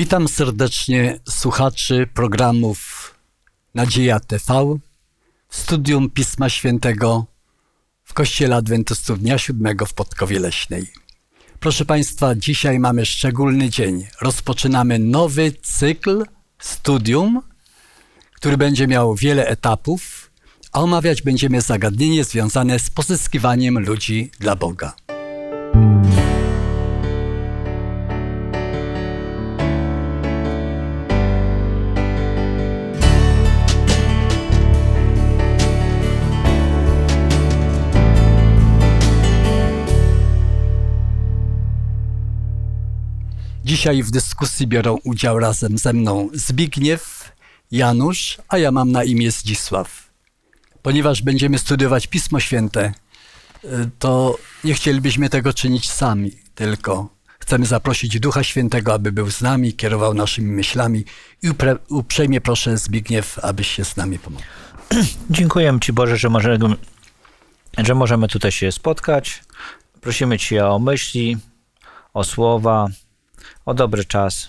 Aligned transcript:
Witam 0.00 0.28
serdecznie 0.28 1.20
słuchaczy 1.28 2.06
programów 2.14 3.14
Nadzieja 3.74 4.20
TV 4.20 4.78
studium 5.50 6.10
Pisma 6.10 6.48
Świętego 6.48 7.26
w 8.04 8.14
Kościele 8.14 8.56
Adwentystów 8.56 9.20
Dnia 9.20 9.38
Siódmego 9.38 9.86
w 9.86 9.94
Podkowie 9.94 10.40
Leśnej. 10.40 10.86
Proszę 11.58 11.84
Państwa, 11.84 12.34
dzisiaj 12.34 12.78
mamy 12.78 13.06
szczególny 13.06 13.70
dzień. 13.70 14.06
Rozpoczynamy 14.20 14.98
nowy 14.98 15.52
cykl 15.62 16.24
studium, 16.58 17.42
który 18.34 18.56
będzie 18.56 18.86
miał 18.86 19.14
wiele 19.14 19.46
etapów, 19.46 20.30
a 20.72 20.80
omawiać 20.80 21.22
będziemy 21.22 21.60
zagadnienie 21.60 22.24
związane 22.24 22.78
z 22.78 22.90
pozyskiwaniem 22.90 23.78
ludzi 23.78 24.30
dla 24.38 24.56
Boga. 24.56 24.94
Dzisiaj 43.80 44.02
w 44.02 44.10
dyskusji 44.10 44.66
biorą 44.66 44.98
udział 45.04 45.38
razem 45.38 45.78
ze 45.78 45.92
mną 45.92 46.28
Zbigniew, 46.32 47.32
Janusz, 47.70 48.38
a 48.48 48.58
ja 48.58 48.70
mam 48.70 48.92
na 48.92 49.04
imię 49.04 49.30
Zdzisław. 49.30 50.10
Ponieważ 50.82 51.22
będziemy 51.22 51.58
studiować 51.58 52.06
Pismo 52.06 52.40
Święte, 52.40 52.92
y, 53.64 53.68
to 53.98 54.38
nie 54.64 54.74
chcielibyśmy 54.74 55.28
tego 55.28 55.52
czynić 55.52 55.90
sami, 55.90 56.32
tylko 56.54 57.08
chcemy 57.38 57.66
zaprosić 57.66 58.20
Ducha 58.20 58.44
Świętego, 58.44 58.94
aby 58.94 59.12
był 59.12 59.30
z 59.30 59.40
nami, 59.40 59.74
kierował 59.74 60.14
naszymi 60.14 60.52
myślami 60.52 61.04
i 61.42 61.50
uprzejmie 61.88 62.40
proszę 62.40 62.78
Zbigniew, 62.78 63.38
abyś 63.42 63.68
się 63.68 63.84
z 63.84 63.96
nami 63.96 64.18
pomógł. 64.18 64.44
Dziękuję 65.30 65.78
Ci 65.82 65.92
Boże, 65.92 66.16
że 66.16 66.28
możemy, 66.28 66.76
że 67.78 67.94
możemy 67.94 68.28
tutaj 68.28 68.52
się 68.52 68.72
spotkać. 68.72 69.42
Prosimy 70.00 70.38
Cię 70.38 70.66
o 70.66 70.78
myśli, 70.78 71.36
o 72.14 72.24
słowa, 72.24 72.88
o 73.64 73.74
dobry 73.74 74.04
czas 74.04 74.48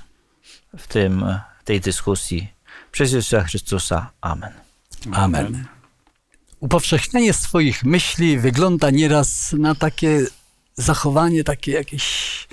w 0.77 0.87
tym, 0.87 1.25
tej 1.65 1.81
dyskusji. 1.81 2.53
Przez 2.91 3.11
Jezusa 3.11 3.43
Chrystusa. 3.43 4.11
Amen. 4.21 4.53
Amen. 5.11 5.65
Upowszechnianie 6.59 7.33
swoich 7.33 7.83
myśli 7.83 8.39
wygląda 8.39 8.89
nieraz 8.89 9.53
na 9.53 9.75
takie 9.75 10.25
zachowanie, 10.75 11.43
takie 11.43 11.71
jakieś 11.71 12.47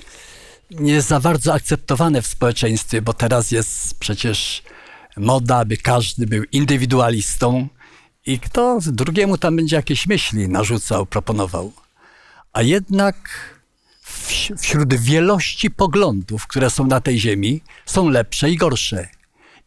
nie 0.71 1.01
za 1.01 1.19
bardzo 1.19 1.53
akceptowane 1.53 2.21
w 2.21 2.27
społeczeństwie, 2.27 3.01
bo 3.01 3.13
teraz 3.13 3.51
jest 3.51 3.99
przecież 3.99 4.63
moda, 5.17 5.57
aby 5.57 5.77
każdy 5.77 6.27
był 6.27 6.43
indywidualistą 6.51 7.67
i 8.25 8.39
kto 8.39 8.79
drugiemu 8.85 9.37
tam 9.37 9.55
będzie 9.55 9.75
jakieś 9.75 10.07
myśli 10.07 10.49
narzucał, 10.49 11.05
proponował. 11.05 11.73
A 12.53 12.61
jednak 12.61 13.15
wśród 14.57 14.93
wielości 14.93 15.71
poglądów, 15.71 16.47
które 16.47 16.69
są 16.69 16.87
na 16.87 17.01
tej 17.01 17.19
ziemi, 17.19 17.61
są 17.85 18.09
lepsze 18.09 18.51
i 18.51 18.57
gorsze. 18.57 19.07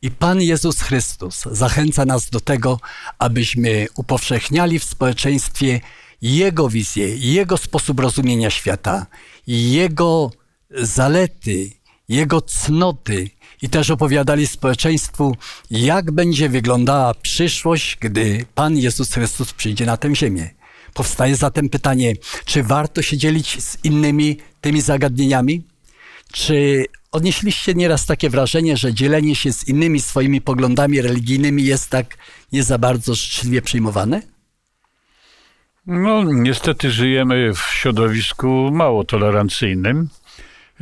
I 0.03 0.11
Pan 0.11 0.43
Jezus 0.43 0.81
Chrystus 0.81 1.43
zachęca 1.51 2.05
nas 2.05 2.31
do 2.31 2.41
tego, 2.41 2.81
abyśmy 3.19 3.87
upowszechniali 3.95 4.79
w 4.79 4.85
społeczeństwie 4.85 5.81
Jego 6.23 6.69
wizję, 6.69 7.17
Jego 7.17 7.57
sposób 7.57 8.01
rozumienia 8.01 8.51
świata, 8.51 9.07
Jego 9.47 10.31
zalety, 10.71 11.71
Jego 12.09 12.41
cnoty 12.41 13.31
i 13.63 13.69
też 13.69 13.91
opowiadali 13.91 14.47
społeczeństwu, 14.47 15.37
jak 15.71 16.11
będzie 16.11 16.49
wyglądała 16.49 17.15
przyszłość, 17.15 17.97
gdy 18.01 18.45
Pan 18.55 18.77
Jezus 18.77 19.13
Chrystus 19.13 19.53
przyjdzie 19.53 19.87
na 19.87 19.97
tę 19.97 20.15
ziemię. 20.15 20.62
Powstaje 20.95 21.37
zatem 21.37 21.69
pytanie, 21.69 22.13
czy 22.45 22.63
warto 22.63 23.03
się 23.03 23.17
dzielić 23.17 23.63
z 23.63 23.85
innymi 23.85 24.37
tymi 24.61 24.81
zagadnieniami? 24.81 25.63
Czy 26.33 26.87
odnieśliście 27.13 27.75
nieraz 27.75 28.07
takie 28.07 28.31
wrażenie, 28.31 28.77
że 28.77 28.95
dzielenie 28.95 29.37
się 29.37 29.53
z 29.53 29.69
innymi 29.69 30.01
swoimi 30.01 30.41
poglądami 30.41 31.03
religijnymi 31.03 31.65
jest 31.65 31.91
tak 31.91 32.17
nie 32.53 32.63
za 32.63 32.79
bardzo 32.79 33.15
życzliwie 33.15 33.63
przyjmowane? 33.63 34.23
No, 35.87 36.25
niestety 36.25 36.91
żyjemy 36.91 37.53
w 37.55 37.59
środowisku 37.59 38.71
mało 38.73 39.05
tolerancyjnym. 39.05 40.09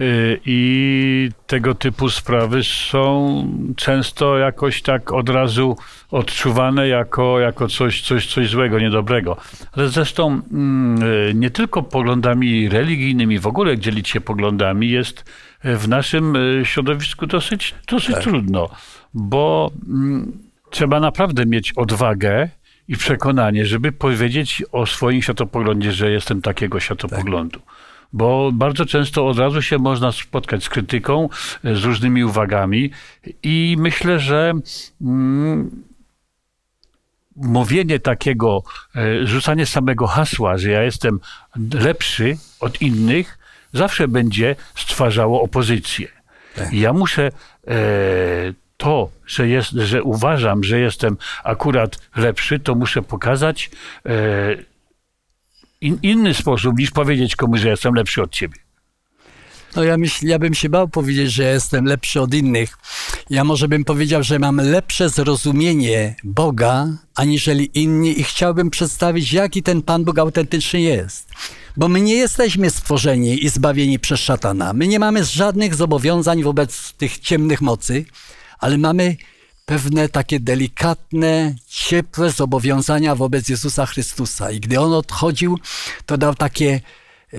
Y, 0.01 0.41
I 0.47 1.31
tego 1.47 1.75
typu 1.75 2.11
sprawy 2.11 2.65
są 2.65 3.45
często 3.77 4.39
jakoś 4.39 4.83
tak 4.83 5.13
od 5.13 5.29
razu 5.29 5.77
odczuwane 6.11 6.89
jako, 6.89 7.41
jako 7.41 7.69
coś, 7.69 8.03
coś, 8.03 8.27
coś 8.27 8.49
złego, 8.49 8.79
niedobrego. 8.79 9.37
Ale 9.73 9.89
zresztą 9.89 10.41
mm, 10.53 11.03
y, 11.03 11.35
nie 11.35 11.51
tylko 11.51 11.83
poglądami 11.83 12.69
religijnymi, 12.69 13.39
w 13.39 13.47
ogóle 13.47 13.79
dzielić 13.79 14.09
się 14.09 14.21
poglądami 14.21 14.91
jest 14.91 15.25
w 15.65 15.89
naszym 15.89 16.37
y, 16.37 16.63
środowisku 16.65 17.27
dosyć, 17.27 17.75
dosyć 17.89 18.15
tak. 18.15 18.25
trudno, 18.25 18.71
bo 19.15 19.71
mm, 19.89 20.33
trzeba 20.71 21.01
naprawdę 21.01 21.47
mieć 21.47 21.73
odwagę 21.77 22.49
i 22.89 22.97
przekonanie, 22.97 23.67
żeby 23.67 23.93
powiedzieć 23.93 24.63
o 24.73 24.87
swoim 24.87 25.23
światopoglądzie, 25.23 25.93
że 25.93 26.11
jestem 26.11 26.43
takiego 26.43 26.81
światopoglądu. 26.81 27.61
Tak 27.61 27.80
bo 28.13 28.51
bardzo 28.53 28.87
często 28.87 29.29
od 29.29 29.39
razu 29.39 29.63
się 29.63 29.79
można 29.79 30.13
spotkać 30.13 30.65
z 30.65 30.69
krytyką, 30.69 31.29
e, 31.65 31.75
z 31.77 31.85
różnymi 31.85 32.25
uwagami 32.25 32.91
i 33.43 33.77
myślę, 33.79 34.19
że 34.19 34.53
mm, 35.01 35.85
mówienie 37.37 38.01
takiego, 38.01 38.63
e, 38.97 39.27
rzucanie 39.27 39.67
samego 39.67 40.07
hasła, 40.07 40.59
że 40.59 40.71
ja 40.71 40.83
jestem 40.83 41.21
lepszy 41.73 42.37
od 42.61 42.83
innych, 42.83 43.39
zawsze 43.73 44.09
będzie 44.09 44.57
stwarzało 44.75 45.43
opozycję. 45.43 46.09
Tak. 46.55 46.73
Ja 46.73 46.93
muszę 46.93 47.31
e, 47.67 47.73
to, 48.77 49.11
że, 49.27 49.49
jest, 49.49 49.71
że 49.71 50.03
uważam, 50.03 50.65
że 50.65 50.81
jestem 50.81 51.17
akurat 51.45 51.99
lepszy, 52.17 52.61
to 52.61 52.75
muszę 52.75 53.03
pokazać 53.03 53.71
e, 54.07 54.11
in, 55.81 55.99
inny 56.03 56.35
sposób 56.35 56.79
niż 56.79 56.91
powiedzieć 56.91 57.37
komuś, 57.37 57.61
że 57.61 57.69
jestem 57.69 57.95
lepszy 57.95 58.23
od 58.23 58.33
ciebie. 58.33 58.57
No 59.77 59.85
ja, 59.85 59.99
myśl, 59.99 60.27
ja 60.27 60.39
bym 60.39 60.55
się 60.55 60.69
bał 60.69 60.89
powiedzieć, 60.89 61.33
że 61.33 61.43
jestem 61.43 61.85
lepszy 61.85 62.21
od 62.21 62.35
innych. 62.35 62.79
Ja 63.31 63.45
może 63.45 63.69
bym 63.69 63.85
powiedział, 63.85 64.23
że 64.23 64.39
mam 64.39 64.57
lepsze 64.57 65.09
zrozumienie 65.09 66.17
Boga, 66.25 66.87
aniżeli 67.15 67.71
inni 67.75 68.21
i 68.21 68.25
chciałbym 68.25 68.71
przedstawić, 68.71 69.33
jaki 69.33 69.63
ten 69.63 69.83
Pan 69.83 70.05
Bóg 70.05 70.19
autentycznie 70.19 70.81
jest. 70.81 71.29
Bo 71.77 71.89
my 71.89 72.01
nie 72.01 72.15
jesteśmy 72.15 72.71
stworzeni 72.71 73.45
i 73.45 73.49
zbawieni 73.49 73.99
przez 73.99 74.21
szatana. 74.21 74.73
My 74.73 74.89
nie 74.89 74.99
mamy 74.99 75.25
żadnych 75.25 75.75
zobowiązań 75.75 76.43
wobec 76.43 76.93
tych 76.93 77.19
ciemnych 77.19 77.61
mocy, 77.61 78.05
ale 78.59 78.79
mamy 78.79 79.17
pewne 79.71 80.09
takie 80.09 80.41
delikatne, 80.41 81.55
ciepłe 81.67 82.31
zobowiązania 82.31 83.15
wobec 83.15 83.49
Jezusa 83.49 83.87
Chrystusa. 83.87 84.51
I 84.51 84.61
gdy 84.61 84.81
on 84.81 84.93
odchodził, 84.93 85.59
to 86.07 86.19
dał 86.19 86.35
takie 86.35 86.81
e, 87.33 87.39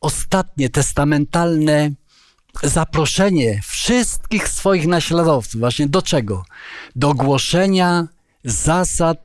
ostatnie, 0.00 0.68
testamentalne 0.68 1.90
zaproszenie 2.62 3.60
wszystkich 3.66 4.48
swoich 4.48 4.86
naśladowców. 4.86 5.60
Właśnie 5.60 5.88
do 5.88 6.02
czego? 6.02 6.44
Do 6.96 7.14
głoszenia 7.14 8.08
zasad 8.44 9.18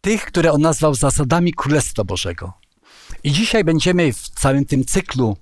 tych, 0.00 0.24
które 0.24 0.52
on 0.52 0.60
nazwał 0.60 0.94
zasadami 0.94 1.54
Królestwa 1.54 2.04
Bożego. 2.04 2.52
I 3.24 3.32
dzisiaj 3.32 3.64
będziemy 3.64 4.12
w 4.12 4.28
całym 4.28 4.64
tym 4.64 4.84
cyklu 4.84 5.36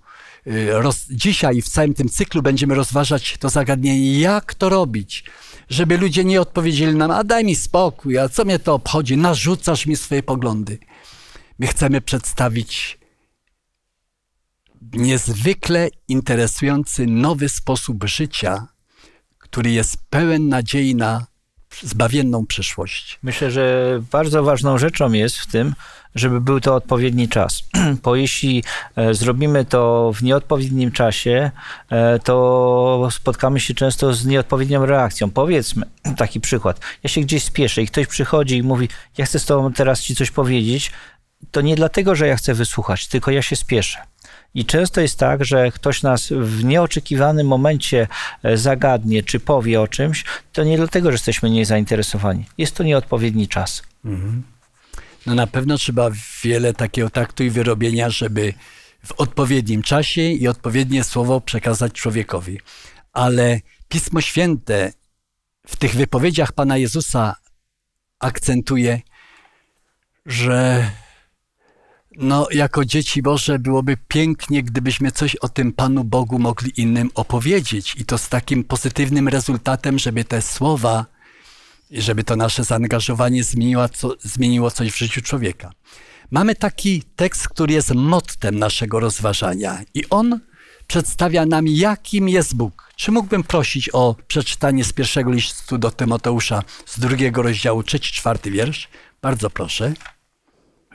e, 0.47 0.83
Roz, 0.83 1.07
dzisiaj 1.11 1.63
w 1.63 1.69
całym 1.69 1.95
tym 1.95 2.09
cyklu 2.09 2.43
będziemy 2.43 2.75
rozważać 2.75 3.37
to 3.41 3.49
zagadnienie, 3.49 4.21
jak 4.21 4.55
to 4.55 4.69
robić, 4.69 5.25
żeby 5.69 5.99
ludzie 5.99 6.25
nie 6.25 6.41
odpowiedzieli 6.41 6.97
nam, 6.97 7.11
a 7.11 7.25
daj 7.25 7.45
mi 7.45 7.57
spokój, 7.57 8.19
a 8.19 8.29
co 8.29 8.45
mnie 8.45 8.59
to 8.59 8.75
obchodzi, 8.75 9.17
narzucasz 9.17 9.87
mi 9.87 9.97
swoje 9.97 10.23
poglądy. 10.23 10.79
My 11.59 11.67
chcemy 11.67 12.01
przedstawić 12.01 12.99
niezwykle 14.93 15.89
interesujący 16.09 17.07
nowy 17.07 17.49
sposób 17.49 18.05
życia, 18.05 18.67
który 19.39 19.71
jest 19.71 19.97
pełen 20.11 20.49
nadziei 20.49 20.95
na 20.95 21.27
zbawienną 21.83 22.47
przyszłość. 22.47 23.19
Myślę, 23.23 23.51
że 23.51 23.99
bardzo 24.11 24.43
ważną 24.43 24.79
rzeczą 24.79 25.13
jest 25.13 25.39
w 25.39 25.47
tym, 25.47 25.75
żeby 26.15 26.41
był 26.41 26.61
to 26.61 26.75
odpowiedni 26.75 27.29
czas. 27.29 27.63
Bo 28.03 28.17
jeśli 28.17 28.65
e, 28.97 29.15
zrobimy 29.15 29.65
to 29.65 30.13
w 30.15 30.23
nieodpowiednim 30.23 30.93
czasie, 30.93 31.51
e, 31.91 32.19
to 32.19 33.09
spotkamy 33.11 33.61
się 33.61 33.75
często 33.75 34.15
z 34.15 34.27
nieodpowiednią 34.27 34.87
reakcją. 34.87 35.31
Powiedzmy 35.31 35.87
taki 36.17 36.41
przykład. 36.41 36.81
Ja 37.03 37.11
się 37.11 37.21
gdzieś 37.21 37.45
spieszę 37.45 37.83
i 37.83 37.87
ktoś 37.87 38.07
przychodzi 38.07 38.57
i 38.57 38.63
mówi, 38.63 38.89
ja 39.19 39.27
chcę 39.27 39.39
z 39.39 39.45
tobą 39.45 39.73
teraz 39.73 40.01
ci 40.01 40.17
coś 40.17 40.31
powiedzieć, 40.31 40.93
to 41.51 41.61
nie 41.61 41.77
dlatego, 41.77 42.15
że 42.15 42.27
ja 42.27 42.37
chcę 42.37 42.55
wysłuchać, 42.55 43.09
tylko 43.09 43.31
ja 43.31 43.43
się 43.43 43.57
spieszę. 43.57 43.99
I 44.55 44.65
często 44.65 45.01
jest 45.01 45.19
tak, 45.19 45.45
że 45.45 45.71
ktoś 45.71 46.03
nas 46.03 46.29
w 46.31 46.65
nieoczekiwanym 46.65 47.47
momencie 47.47 48.07
e, 48.43 48.57
zagadnie 48.57 49.23
czy 49.23 49.41
powie 49.41 49.81
o 49.81 49.89
czymś, 49.89 50.25
to 50.53 50.65
nie 50.65 50.77
dlatego, 50.77 51.11
że 51.11 51.15
jesteśmy 51.15 51.51
nie 51.51 51.67
zainteresowani. 51.67 52.45
Jest 52.59 52.77
to 52.77 52.83
nieodpowiedni 52.83 53.49
czas. 53.49 53.83
No 55.27 55.35
na 55.35 55.47
pewno 55.47 55.79
trzeba 55.79 56.11
wiele 56.43 56.75
takiego 56.75 57.11
taktu 57.11 57.45
i 57.45 57.51
wyrobienia, 57.51 58.11
żeby 58.11 58.55
w 59.07 59.13
odpowiednim 59.13 59.83
czasie 59.83 60.23
i 60.23 60.49
odpowiednie 60.49 61.05
słowo 61.05 61.41
przekazać 61.41 61.93
człowiekowi. 61.93 62.61
Ale 63.13 63.61
Pismo 63.89 64.21
Święte 64.21 64.93
w 65.67 65.77
tych 65.77 65.95
wypowiedziach 65.95 66.53
Pana 66.53 66.77
Jezusa 66.77 67.37
akcentuje, 68.19 69.01
że 70.27 70.91
no, 72.17 72.47
jako 72.51 72.85
dzieci 72.85 73.23
Boże 73.23 73.59
byłoby 73.59 73.97
pięknie, 74.09 74.63
gdybyśmy 74.63 75.13
coś 75.13 75.37
o 75.37 75.49
tym 75.49 75.73
Panu 75.73 76.05
Bogu 76.05 76.39
mogli 76.39 76.81
innym 76.81 77.11
opowiedzieć 77.15 77.95
i 77.97 78.05
to 78.05 78.19
z 78.19 78.29
takim 78.29 78.65
pozytywnym 78.65 79.29
rezultatem, 79.29 79.99
żeby 79.99 80.25
te 80.25 80.43
słowa 80.43 81.07
żeby 81.91 82.25
to 82.25 82.37
nasze 82.37 82.65
zaangażowanie 82.65 83.45
zmieniło, 83.45 83.89
co, 83.89 84.15
zmieniło 84.21 84.71
coś 84.71 84.93
w 84.93 84.99
życiu 84.99 85.23
człowieka. 85.23 85.73
Mamy 86.31 86.55
taki 86.55 87.03
tekst, 87.17 87.49
który 87.49 87.75
jest 87.75 87.95
mottem 87.95 88.59
naszego 88.59 89.01
rozważania 89.01 89.81
i 89.95 90.05
on 90.11 90.41
przedstawia 90.87 91.47
nam, 91.47 91.67
jakim 91.69 92.29
jest 92.29 92.57
Bóg. 92.57 92.93
Czy 92.97 93.13
mógłbym 93.13 93.43
prosić 93.43 93.91
o 93.93 94.17
przeczytanie 94.27 94.85
z 94.85 94.93
pierwszego 94.93 95.31
listu 95.33 95.79
do 95.79 95.91
Tymoteusza 95.91 96.63
z 96.87 96.99
drugiego 96.99 97.43
rozdziału, 97.43 97.83
trzeci, 97.83 98.13
czwarty 98.13 98.51
wiersz? 98.51 98.89
Bardzo 99.23 99.51
proszę. 99.51 99.93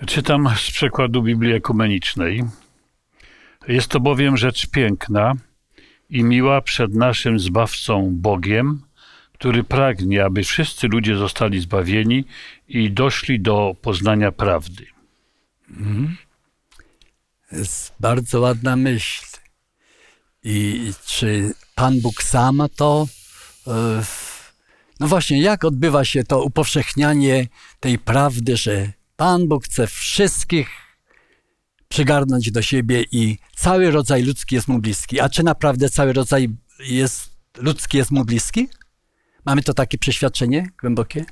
Czytam 0.06 0.50
z 0.57 0.71
przekładu 0.71 1.24
Biblii 1.24 1.53
Ekumenicznej. 1.53 2.44
Jest 3.68 3.88
to 3.88 4.00
bowiem 4.00 4.38
rzecz 4.38 4.68
piękna 4.68 5.33
i 6.09 6.24
miła 6.24 6.62
przed 6.62 6.94
naszym 6.94 7.39
Zbawcą 7.39 8.09
Bogiem, 8.12 8.81
który 9.39 9.63
pragnie, 9.63 10.25
aby 10.25 10.44
wszyscy 10.44 10.88
ludzie 10.88 11.15
zostali 11.18 11.59
zbawieni 11.59 12.25
i 12.68 12.91
doszli 12.91 13.39
do 13.39 13.75
poznania 13.81 14.31
prawdy. 14.31 14.86
jest 17.51 17.94
bardzo 18.00 18.39
ładna 18.39 18.75
myśl. 18.75 19.25
I 20.44 20.91
czy 21.06 21.53
Pan 21.75 22.01
Bóg 22.01 22.24
sam 22.24 22.62
to. 22.75 23.07
e, 23.68 24.03
No 25.00 25.07
właśnie, 25.07 25.41
jak 25.41 25.65
odbywa 25.65 26.06
się 26.06 26.24
to 26.24 26.44
upowszechnianie 26.44 27.47
tej 27.80 28.00
prawdy, 28.00 28.57
że 28.57 28.91
Pan 29.15 29.47
Bóg 29.47 29.65
chce 29.65 29.88
wszystkich 29.88 30.69
przygarnąć 31.88 32.51
do 32.51 32.62
siebie 32.62 33.03
i 33.12 33.38
cały 33.56 33.91
rodzaj 33.91 34.24
ludzki 34.24 34.56
jest 34.56 34.68
mu 34.68 34.80
bliski. 34.80 35.19
A 35.19 35.30
czy 35.30 35.44
naprawdę 35.44 35.89
cały 35.89 36.13
rodzaj 36.13 36.50
jest, 36.80 37.30
ludzki 37.57 37.97
jest 37.97 38.12
mu 38.12 38.25
bliski? 38.25 38.68
Mamy 39.45 39.62
to 39.63 39.74
takie 39.74 39.97
przeświadczenie 39.97 40.68
głębokie? 40.81 41.25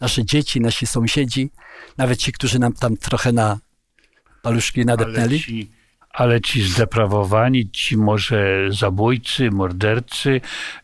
Nasze 0.00 0.24
dzieci, 0.24 0.60
nasi 0.60 0.86
sąsiedzi, 0.86 1.50
nawet 1.98 2.18
ci, 2.18 2.32
którzy 2.32 2.58
nam 2.58 2.72
tam 2.72 2.96
trochę 2.96 3.32
na 3.32 3.58
paluszki 4.42 4.80
Ale 4.80 4.86
nadepnęli? 4.86 5.40
ci, 5.40 5.70
ale 6.10 6.40
ci 6.40 6.62
zdeprawowani, 6.62 7.70
ci 7.70 7.96
może 7.96 8.66
zabójcy, 8.70 9.50
mordercy, 9.50 10.40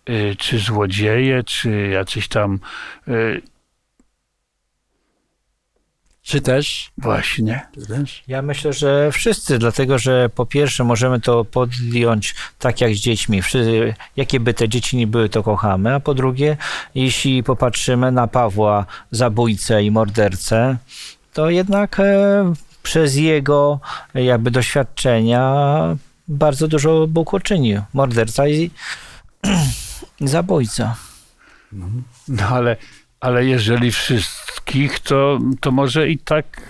y, 0.08 0.36
czy 0.38 0.58
złodzieje, 0.58 1.42
czy 1.44 1.88
jacyś 1.88 2.28
tam 2.28 2.58
y, 3.08 3.42
Czy 6.22 6.40
też? 6.40 6.90
właśnie. 6.98 7.66
Czy 7.74 7.86
też? 7.86 8.22
Ja 8.28 8.42
myślę, 8.42 8.72
że 8.72 9.12
wszyscy, 9.12 9.58
dlatego 9.58 9.98
że 9.98 10.28
po 10.28 10.46
pierwsze 10.46 10.84
możemy 10.84 11.20
to 11.20 11.44
podjąć 11.44 12.34
tak 12.58 12.80
jak 12.80 12.94
z 12.94 12.98
dziećmi. 12.98 13.42
Wszyscy, 13.42 13.94
jakie 14.16 14.40
by 14.40 14.54
te 14.54 14.68
dzieci 14.68 14.96
nie 14.96 15.06
były, 15.06 15.28
to 15.28 15.42
kochamy. 15.42 15.94
A 15.94 16.00
po 16.00 16.14
drugie, 16.14 16.56
jeśli 16.94 17.42
popatrzymy 17.42 18.12
na 18.12 18.26
Pawła, 18.26 18.86
zabójcę 19.10 19.82
i 19.82 19.90
mordercę, 19.90 20.76
to 21.32 21.50
jednak 21.50 22.00
e, 22.00 22.52
przez 22.82 23.16
jego 23.16 23.80
e, 24.14 24.24
jakby 24.24 24.50
doświadczenia 24.50 25.52
bardzo 26.28 26.68
dużo 26.68 27.06
Bóg 27.06 27.32
uczynił. 27.32 27.82
Morderca 27.92 28.48
i, 28.48 28.70
i 30.20 30.28
zabójca. 30.28 30.96
No 32.28 32.48
ale, 32.48 32.76
ale 33.22 33.46
jeżeli 33.46 33.92
wszystkich, 33.92 35.00
to, 35.00 35.38
to 35.60 35.70
może 35.70 36.08
i 36.08 36.18
tak 36.18 36.60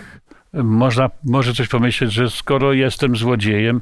można, 0.53 1.11
może 1.25 1.55
coś 1.55 1.69
pomyśleć, 1.69 2.13
że 2.13 2.31
skoro 2.31 2.73
jestem 2.73 3.17
złodziejem, 3.17 3.81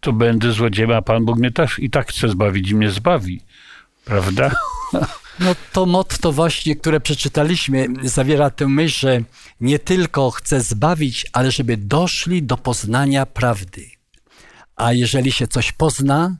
to 0.00 0.12
będę 0.12 0.52
złodziejem, 0.52 0.90
a 0.90 1.02
Pan 1.02 1.24
Bóg 1.24 1.38
mnie 1.38 1.50
też 1.50 1.78
i 1.78 1.90
tak 1.90 2.08
chce 2.08 2.28
zbawić 2.28 2.70
i 2.70 2.74
mnie 2.74 2.90
zbawi. 2.90 3.40
Prawda? 4.04 4.50
No 5.40 5.54
to 5.72 5.86
motto 5.86 6.32
właśnie, 6.32 6.76
które 6.76 7.00
przeczytaliśmy, 7.00 7.86
zawiera 8.02 8.50
tę 8.50 8.68
myśl, 8.68 8.98
że 8.98 9.20
nie 9.60 9.78
tylko 9.78 10.30
chce 10.30 10.60
zbawić, 10.60 11.26
ale 11.32 11.50
żeby 11.50 11.76
doszli 11.76 12.42
do 12.42 12.56
poznania 12.56 13.26
prawdy. 13.26 13.86
A 14.76 14.92
jeżeli 14.92 15.32
się 15.32 15.46
coś 15.46 15.72
pozna, 15.72 16.36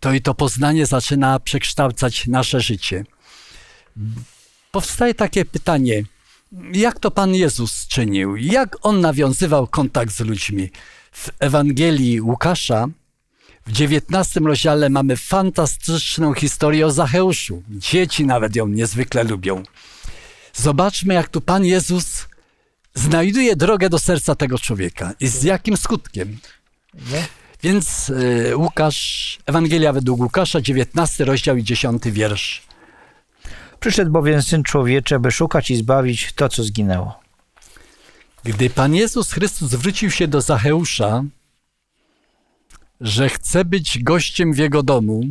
to 0.00 0.12
i 0.12 0.20
to 0.20 0.34
poznanie 0.34 0.86
zaczyna 0.86 1.40
przekształcać 1.40 2.26
nasze 2.26 2.60
życie. 2.60 3.04
Powstaje 4.74 5.14
takie 5.14 5.44
pytanie, 5.44 6.02
jak 6.72 6.98
to 6.98 7.10
Pan 7.10 7.34
Jezus 7.34 7.86
czynił? 7.86 8.36
Jak 8.36 8.76
On 8.82 9.00
nawiązywał 9.00 9.66
kontakt 9.66 10.12
z 10.12 10.20
ludźmi? 10.20 10.70
W 11.12 11.30
Ewangelii 11.38 12.20
Łukasza 12.20 12.86
w 13.66 13.72
dziewiętnastym 13.72 14.46
rozdziale 14.46 14.88
mamy 14.90 15.16
fantastyczną 15.16 16.34
historię 16.34 16.86
o 16.86 16.90
Zacheuszu. 16.90 17.62
Dzieci 17.70 18.26
nawet 18.26 18.56
ją 18.56 18.68
niezwykle 18.68 19.24
lubią. 19.24 19.62
Zobaczmy, 20.54 21.14
jak 21.14 21.28
tu 21.28 21.40
Pan 21.40 21.64
Jezus 21.64 22.26
znajduje 22.94 23.56
drogę 23.56 23.90
do 23.90 23.98
serca 23.98 24.34
tego 24.34 24.58
człowieka 24.58 25.12
i 25.20 25.28
z 25.28 25.42
jakim 25.42 25.76
skutkiem. 25.76 26.38
Nie? 26.94 27.26
Więc 27.62 28.08
y, 28.08 28.56
Łukasz, 28.56 29.38
Ewangelia 29.46 29.92
według 29.92 30.20
Łukasza, 30.20 30.60
19 30.60 31.24
rozdział 31.24 31.56
i 31.56 31.64
10 31.64 32.02
wiersz. 32.04 32.73
Przyszedł 33.84 34.10
bowiem 34.10 34.42
Syn 34.42 34.62
Człowieczy, 34.62 35.14
aby 35.14 35.30
szukać 35.30 35.70
i 35.70 35.76
zbawić 35.76 36.32
to, 36.32 36.48
co 36.48 36.64
zginęło. 36.64 37.20
Gdy 38.44 38.70
Pan 38.70 38.94
Jezus 38.94 39.32
Chrystus 39.32 39.70
zwrócił 39.70 40.10
się 40.10 40.28
do 40.28 40.40
Zacheusza, 40.40 41.24
że 43.00 43.28
chce 43.28 43.64
być 43.64 44.02
gościem 44.02 44.52
w 44.52 44.58
jego 44.58 44.82
domu, 44.82 45.22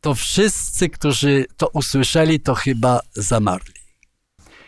to 0.00 0.14
wszyscy, 0.14 0.90
którzy 0.90 1.46
to 1.56 1.68
usłyszeli, 1.68 2.40
to 2.40 2.54
chyba 2.54 3.00
zamarli. 3.12 3.74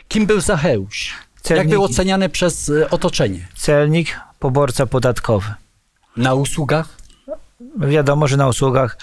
Kim 0.09 0.27
był 0.27 0.41
Zacheusz? 0.41 1.15
Jak 1.51 1.59
Celnik- 1.59 1.71
był 1.71 1.85
oceniany 1.85 2.29
przez 2.29 2.69
e, 2.69 2.91
otoczenie? 2.91 3.49
Celnik, 3.57 4.21
poborca 4.39 4.87
podatkowy. 4.87 5.55
Na 6.17 6.35
usługach? 6.35 6.97
Wiadomo, 7.79 8.29
że 8.29 8.37
na 8.37 8.49
usługach 8.49 8.99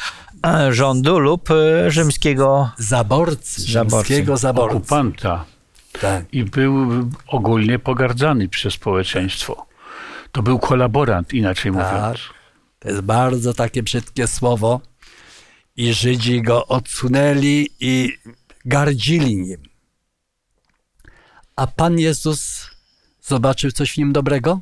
e, 0.45 0.74
rządu 0.74 1.19
lub 1.19 1.51
e, 1.51 1.91
rzymskiego 1.91 2.72
Zaborcy, 2.77 3.62
Zaborcy. 3.72 4.07
rzymskiego 4.07 4.38
zaborcy. 4.38 4.77
Okupanta. 4.77 5.45
Tak. 6.01 6.25
I 6.33 6.43
był 6.43 6.88
ogólnie 7.27 7.79
pogardzany 7.79 8.50
przez 8.50 8.74
społeczeństwo. 8.74 9.65
To 10.31 10.43
był 10.43 10.60
kolaborant, 10.60 11.33
inaczej 11.33 11.74
Tak. 11.74 11.93
mówiąc. 11.93 12.19
To 12.79 12.89
jest 12.89 13.01
bardzo 13.01 13.53
takie 13.53 13.83
brzydkie 13.83 14.27
słowo. 14.27 14.81
I 15.75 15.93
Żydzi 15.93 16.41
go 16.41 16.67
odsunęli 16.67 17.69
i 17.79 18.13
gardzili 18.65 19.36
nim. 19.36 19.63
A 21.55 21.67
Pan 21.67 22.00
Jezus 22.00 22.69
zobaczył 23.22 23.72
coś 23.72 23.91
w 23.93 23.98
nim 23.98 24.13
dobrego? 24.13 24.60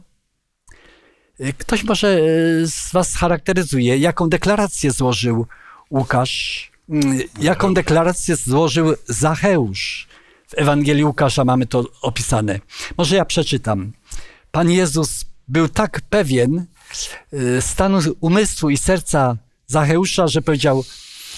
Y, 1.42 1.54
Ktoś 1.54 1.84
może 1.84 2.08
y, 2.08 2.68
z 2.68 2.92
Was 2.92 3.16
charakteryzuje, 3.16 3.98
jaką 3.98 4.30
deklarację 4.30 4.92
złożył 4.92 5.46
Łukasz, 5.92 6.72
mm, 6.90 7.20
jaką 7.40 7.74
deklarację 7.74 8.36
złożył 8.36 8.94
Zacheusz. 9.08 10.08
W 10.48 10.54
Ewangelii 10.58 11.04
Łukasza 11.04 11.46
mamy 11.46 11.66
to 11.66 11.86
opisane. 12.02 12.60
Może 12.98 13.16
ja 13.16 13.26
przeczytam. 13.26 13.92
Pan 14.52 14.72
Jezus 14.72 15.26
był 15.48 15.70
tak 15.70 16.02
pewien 16.10 16.66
y, 17.34 17.62
stanu 17.62 18.00
umysłu 18.20 18.70
i 18.70 18.78
serca 18.78 19.38
Zacheusza, 19.68 20.28
że 20.28 20.42
powiedział, 20.42 20.84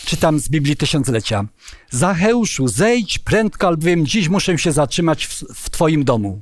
czytam 0.06 0.40
z 0.40 0.50
Biblii 0.50 0.78
Tysiąclecia, 0.78 1.46
Zacheuszu, 1.92 2.68
zejdź 2.68 3.20
prędko, 3.20 3.68
albowiem 3.68 4.06
dziś 4.06 4.30
muszę 4.30 4.58
się 4.58 4.72
zatrzymać 4.72 5.26
w, 5.28 5.44
w 5.56 5.70
Twoim 5.70 6.04
domu. 6.04 6.42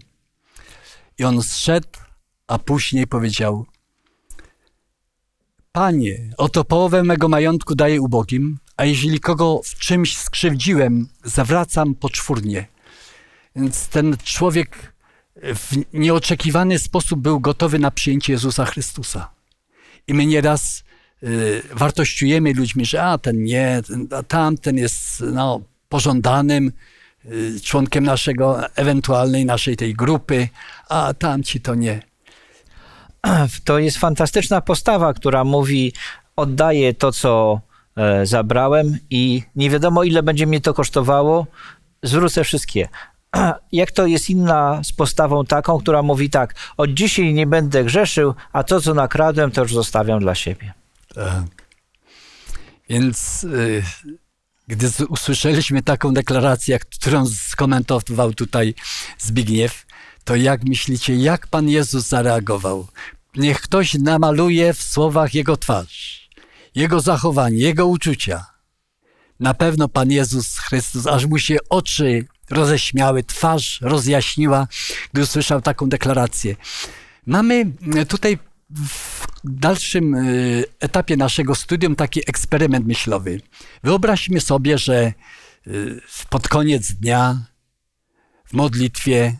I 1.20 1.24
on 1.24 1.44
zszedł, 1.44 1.88
a 2.52 2.60
później 2.60 3.08
powiedział, 3.08 3.66
Panie, 5.72 6.30
oto 6.38 6.64
połowę 6.64 7.04
mego 7.04 7.28
majątku 7.28 7.76
daję 7.76 8.02
ubogim, 8.02 8.58
a 8.78 8.86
jeżeli 8.86 9.20
kogo 9.20 9.62
w 9.64 9.76
czymś 9.76 10.18
skrzywdziłem, 10.18 11.08
zawracam 11.24 11.96
poczwórnie. 11.96 12.68
Więc 13.56 13.88
ten 13.88 14.18
człowiek 14.24 14.94
w 15.36 15.76
nieoczekiwany 15.94 16.80
sposób 16.80 17.20
był 17.20 17.40
gotowy 17.40 17.80
na 17.80 17.92
przyjęcie 17.92 18.34
Jezusa 18.34 18.66
Chrystusa. 18.66 19.32
I 20.08 20.14
my 20.14 20.26
nieraz 20.26 20.84
y, 21.24 21.62
wartościujemy 21.74 22.54
ludźmi, 22.54 22.86
że 22.86 23.04
a 23.04 23.18
ten 23.18 23.44
nie, 23.44 23.82
a 24.18 24.24
tamten 24.24 24.78
jest 24.78 25.24
no, 25.34 25.62
pożądanym 25.90 26.72
y, 27.26 27.62
członkiem 27.64 28.04
naszego, 28.04 28.76
ewentualnej 28.76 29.46
naszej 29.46 29.78
tej 29.78 29.94
grupy, 29.94 30.48
a 30.90 31.14
tamci 31.14 31.62
to 31.62 31.76
nie. 31.76 32.11
To 33.66 33.80
jest 33.80 33.98
fantastyczna 33.98 34.62
postawa, 34.62 35.14
która 35.14 35.44
mówi: 35.44 35.94
Oddaję 36.36 36.94
to, 36.94 37.12
co 37.12 37.62
e, 37.98 38.26
zabrałem, 38.26 38.98
i 39.10 39.44
nie 39.56 39.70
wiadomo, 39.70 40.04
ile 40.04 40.24
będzie 40.24 40.48
mnie 40.48 40.62
to 40.62 40.74
kosztowało, 40.74 41.48
zwrócę 42.04 42.44
wszystkie. 42.44 42.90
Jak 43.72 43.92
to 43.92 44.06
jest 44.06 44.30
inna 44.30 44.82
z 44.84 44.92
postawą 44.92 45.46
taką, 45.46 45.80
która 45.80 46.04
mówi 46.04 46.30
tak: 46.30 46.56
Od 46.78 46.90
dzisiaj 46.90 47.34
nie 47.34 47.48
będę 47.48 47.84
grzeszył, 47.84 48.34
a 48.54 48.64
to, 48.64 48.82
co 48.82 48.94
nakradłem, 48.94 49.52
to 49.52 49.62
już 49.62 49.74
zostawiam 49.74 50.20
dla 50.20 50.36
siebie. 50.36 50.74
Tak. 51.16 51.62
Więc 52.90 53.44
y, 53.44 53.84
gdy 54.68 54.90
usłyszeliśmy 55.10 55.84
taką 55.84 56.14
deklarację, 56.14 56.80
którą 56.80 57.26
skomentował 57.28 58.34
tutaj 58.34 58.74
Zbigniew, 59.18 59.86
to 60.24 60.36
jak 60.36 60.64
myślicie, 60.64 61.16
jak 61.16 61.48
Pan 61.48 61.70
Jezus 61.70 62.08
zareagował? 62.08 62.88
Niech 63.36 63.62
ktoś 63.62 63.94
namaluje 63.94 64.74
w 64.74 64.84
słowach 64.84 65.34
Jego 65.34 65.58
twarz, 65.58 66.30
Jego 66.76 67.00
zachowanie, 67.00 67.58
Jego 67.58 67.88
uczucia. 67.88 68.46
Na 69.40 69.54
pewno 69.54 69.88
Pan 69.90 70.12
Jezus 70.12 70.58
Chrystus, 70.58 71.08
aż 71.08 71.26
mu 71.26 71.40
się 71.40 71.58
oczy 71.70 72.26
roześmiały, 72.50 73.24
twarz 73.24 73.82
rozjaśniła, 73.82 74.68
gdy 75.14 75.22
usłyszał 75.22 75.62
taką 75.62 75.90
deklarację. 75.90 76.56
Mamy 77.26 77.66
tutaj 78.08 78.40
w 78.70 79.28
dalszym 79.44 80.16
y, 80.16 80.64
etapie 80.80 81.18
naszego 81.18 81.56
studium 81.56 81.96
taki 81.96 82.20
eksperyment 82.30 82.88
myślowy. 82.88 83.42
Wyobraźmy 83.84 84.42
sobie, 84.42 84.78
że 84.78 85.14
y, 85.68 86.02
pod 86.30 86.48
koniec 86.48 86.92
dnia 86.92 87.46
w 88.46 88.54
modlitwie 88.54 89.38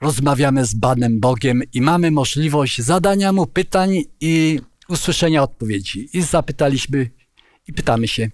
rozmawiamy 0.00 0.66
z 0.66 0.80
Panem 0.80 1.20
Bogiem 1.20 1.62
i 1.72 1.80
mamy 1.80 2.10
możliwość 2.10 2.80
zadania 2.80 3.32
Mu 3.32 3.46
pytań 3.46 4.02
i 4.20 4.60
usłyszenia 4.88 5.42
odpowiedzi. 5.42 6.08
I 6.12 6.22
zapytaliśmy 6.22 7.10
i 7.68 7.72
pytamy 7.72 8.08
się, 8.08 8.30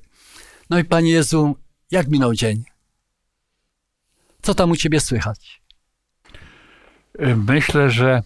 no 0.71 0.79
i 0.79 0.85
Panie 0.85 1.11
Jezu, 1.11 1.57
jak 1.91 2.09
minął 2.09 2.35
dzień? 2.35 2.65
Co 4.43 4.55
tam 4.55 4.71
u 4.71 4.77
Ciebie 4.77 5.01
słychać? 5.01 5.63
Myślę, 7.37 7.91
że 7.91 8.23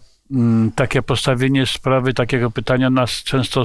takie 0.75 1.01
postawienie 1.01 1.65
sprawy, 1.65 2.13
takiego 2.13 2.51
pytania 2.51 2.89
nas 2.89 3.23
często 3.23 3.63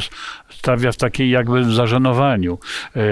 stawia 0.50 0.92
w 0.92 0.96
takiej 0.96 1.30
jakby 1.30 1.64
zażenowaniu. 1.64 2.58
Yy, 2.94 3.02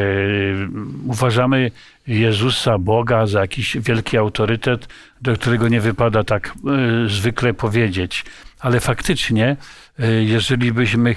uważamy 1.07 1.71
Jezusa, 2.07 2.78
Boga 2.78 3.26
za 3.26 3.40
jakiś 3.40 3.76
wielki 3.76 4.19
autorytet, 4.19 4.88
do 5.21 5.35
którego 5.35 5.69
nie 5.69 5.80
wypada 5.80 6.25
tak 6.25 6.54
yy, 6.64 7.09
zwykle 7.09 7.54
powiedzieć. 7.54 8.25
Ale 8.61 8.80
faktycznie, 8.80 9.57
yy, 9.99 10.25
jeżeli 10.25 10.73
byśmy 10.73 11.16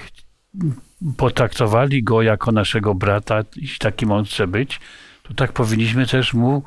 potraktowali 1.18 2.04
go 2.04 2.22
jako 2.22 2.52
naszego 2.52 2.96
brata, 2.96 3.44
i 3.56 3.68
takim 3.80 4.12
on 4.12 4.26
chce 4.26 4.48
być, 4.48 4.80
to 5.24 5.34
tak 5.34 5.54
powinniśmy 5.54 6.08
też 6.08 6.34
mu 6.34 6.64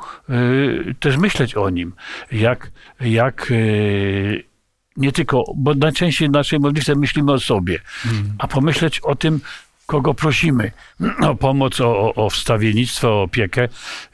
też 1.01 1.17
myśleć 1.17 1.55
o 1.55 1.71
nim. 1.71 1.93
Jak, 2.33 2.71
jak 3.01 3.53
nie 4.97 5.13
tylko, 5.13 5.45
bo 5.57 5.75
najczęściej 5.75 6.29
w 6.29 6.33
naszej 6.33 6.61
modlitwie 6.61 6.95
myślimy 6.95 7.33
o 7.33 7.41
sobie, 7.41 7.81
a 8.39 8.49
pomyśleć 8.49 9.01
o 9.01 9.15
tym, 9.15 9.41
kogo 9.87 10.15
prosimy 10.15 10.73
o 11.23 11.35
pomoc, 11.35 11.81
o, 11.81 12.15
o- 12.15 12.31
wstawiennictwo, 12.31 13.09
o 13.09 13.23
opiekę. 13.23 13.69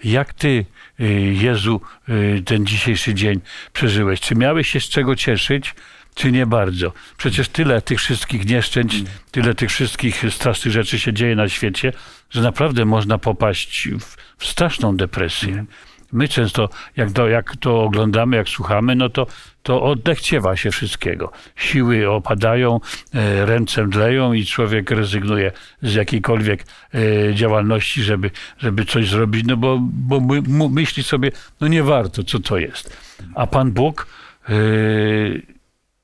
Jak 0.05 0.35
ty, 0.35 0.65
y, 1.01 1.05
Jezu, 1.41 1.81
y, 2.09 2.43
ten 2.45 2.67
dzisiejszy 2.67 3.15
dzień 3.15 3.41
przeżyłeś? 3.73 4.21
Czy 4.21 4.35
miałeś 4.35 4.69
się 4.69 4.81
z 4.81 4.89
czego 4.89 5.17
cieszyć? 5.17 5.75
Czy 6.15 6.33
nie 6.33 6.47
bardzo? 6.47 6.93
Przecież 7.17 7.49
tyle 7.49 7.83
tych 7.83 7.99
wszystkich 7.99 8.47
nieszczęść, 8.47 9.05
tyle 9.31 9.55
tych 9.55 9.71
wszystkich 9.71 10.25
strasznych 10.31 10.75
rzeczy 10.75 10.99
się 10.99 11.13
dzieje 11.13 11.37
na 11.37 11.49
świecie, 11.49 11.93
że 12.31 12.43
naprawdę 12.43 12.85
można 12.85 13.19
popaść 13.19 13.89
w, 13.89 14.17
w 14.39 14.47
straszną 14.47 14.97
depresję. 14.97 15.65
My 16.13 16.29
często, 16.29 16.69
jak 16.97 17.09
jak 17.31 17.57
to 17.57 17.83
oglądamy, 17.83 18.37
jak 18.37 18.49
słuchamy, 18.49 18.95
no 18.97 19.09
to, 19.09 19.27
to 19.63 19.83
oddechciewa 19.83 20.57
się 20.57 20.71
wszystkiego. 20.71 21.33
Siły 21.57 22.11
opadają, 22.11 22.81
e, 23.15 23.47
ręce 23.47 23.87
mdleją 23.87 24.33
i 24.33 24.47
człowiek 24.47 24.91
rezygnuje 24.91 25.53
z 25.83 25.95
jakiejkolwiek 25.95 26.65
e, 26.95 27.35
działalności, 27.35 28.03
żeby, 28.03 28.31
żeby 28.59 28.85
coś 28.85 29.11
zrobić, 29.11 29.47
no 29.47 29.57
bo, 29.57 29.79
bo 29.83 30.69
myśli 30.69 31.03
sobie, 31.03 31.31
no 31.61 31.69
nie 31.69 31.83
warto, 31.83 32.25
co 32.25 32.41
to 32.41 32.59
jest. 32.59 32.97
A 33.35 33.47
Pan 33.47 33.73
Bóg, 33.73 34.07
e, 34.49 34.53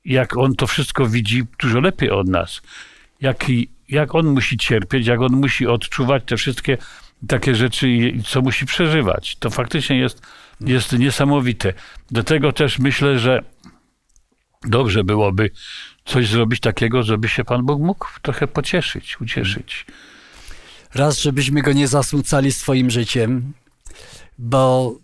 jak 0.05 0.37
On 0.37 0.55
to 0.55 0.67
wszystko 0.67 1.05
widzi 1.05 1.43
dużo 1.59 1.79
lepiej 1.79 2.09
od 2.09 2.27
nas, 2.27 2.61
jak, 3.21 3.45
jak 3.89 4.15
On 4.15 4.27
musi 4.27 4.57
cierpieć, 4.57 5.07
jak 5.07 5.21
On 5.21 5.31
musi 5.31 5.67
odczuwać 5.67 6.23
te 6.25 6.37
wszystkie 6.37 6.77
takie 7.27 7.55
rzeczy, 7.55 8.13
co 8.25 8.41
musi 8.41 8.65
przeżywać. 8.65 9.35
To 9.35 9.49
faktycznie 9.49 9.97
jest, 9.99 10.21
jest 10.61 10.91
niesamowite. 10.93 11.73
Do 12.11 12.23
tego 12.23 12.53
też 12.53 12.79
myślę, 12.79 13.19
że 13.19 13.43
dobrze 14.63 15.03
byłoby 15.03 15.51
coś 16.05 16.27
zrobić 16.27 16.59
takiego, 16.59 17.03
żeby 17.03 17.29
się 17.29 17.43
Pan 17.43 17.65
Bóg 17.65 17.81
mógł 17.81 18.07
trochę 18.21 18.47
pocieszyć, 18.47 19.21
ucieszyć. 19.21 19.85
Raz, 20.95 21.19
żebyśmy 21.19 21.61
go 21.61 21.73
nie 21.73 21.87
zasmucali 21.87 22.51
swoim 22.51 22.89
życiem, 22.89 23.53
bo 24.37 24.95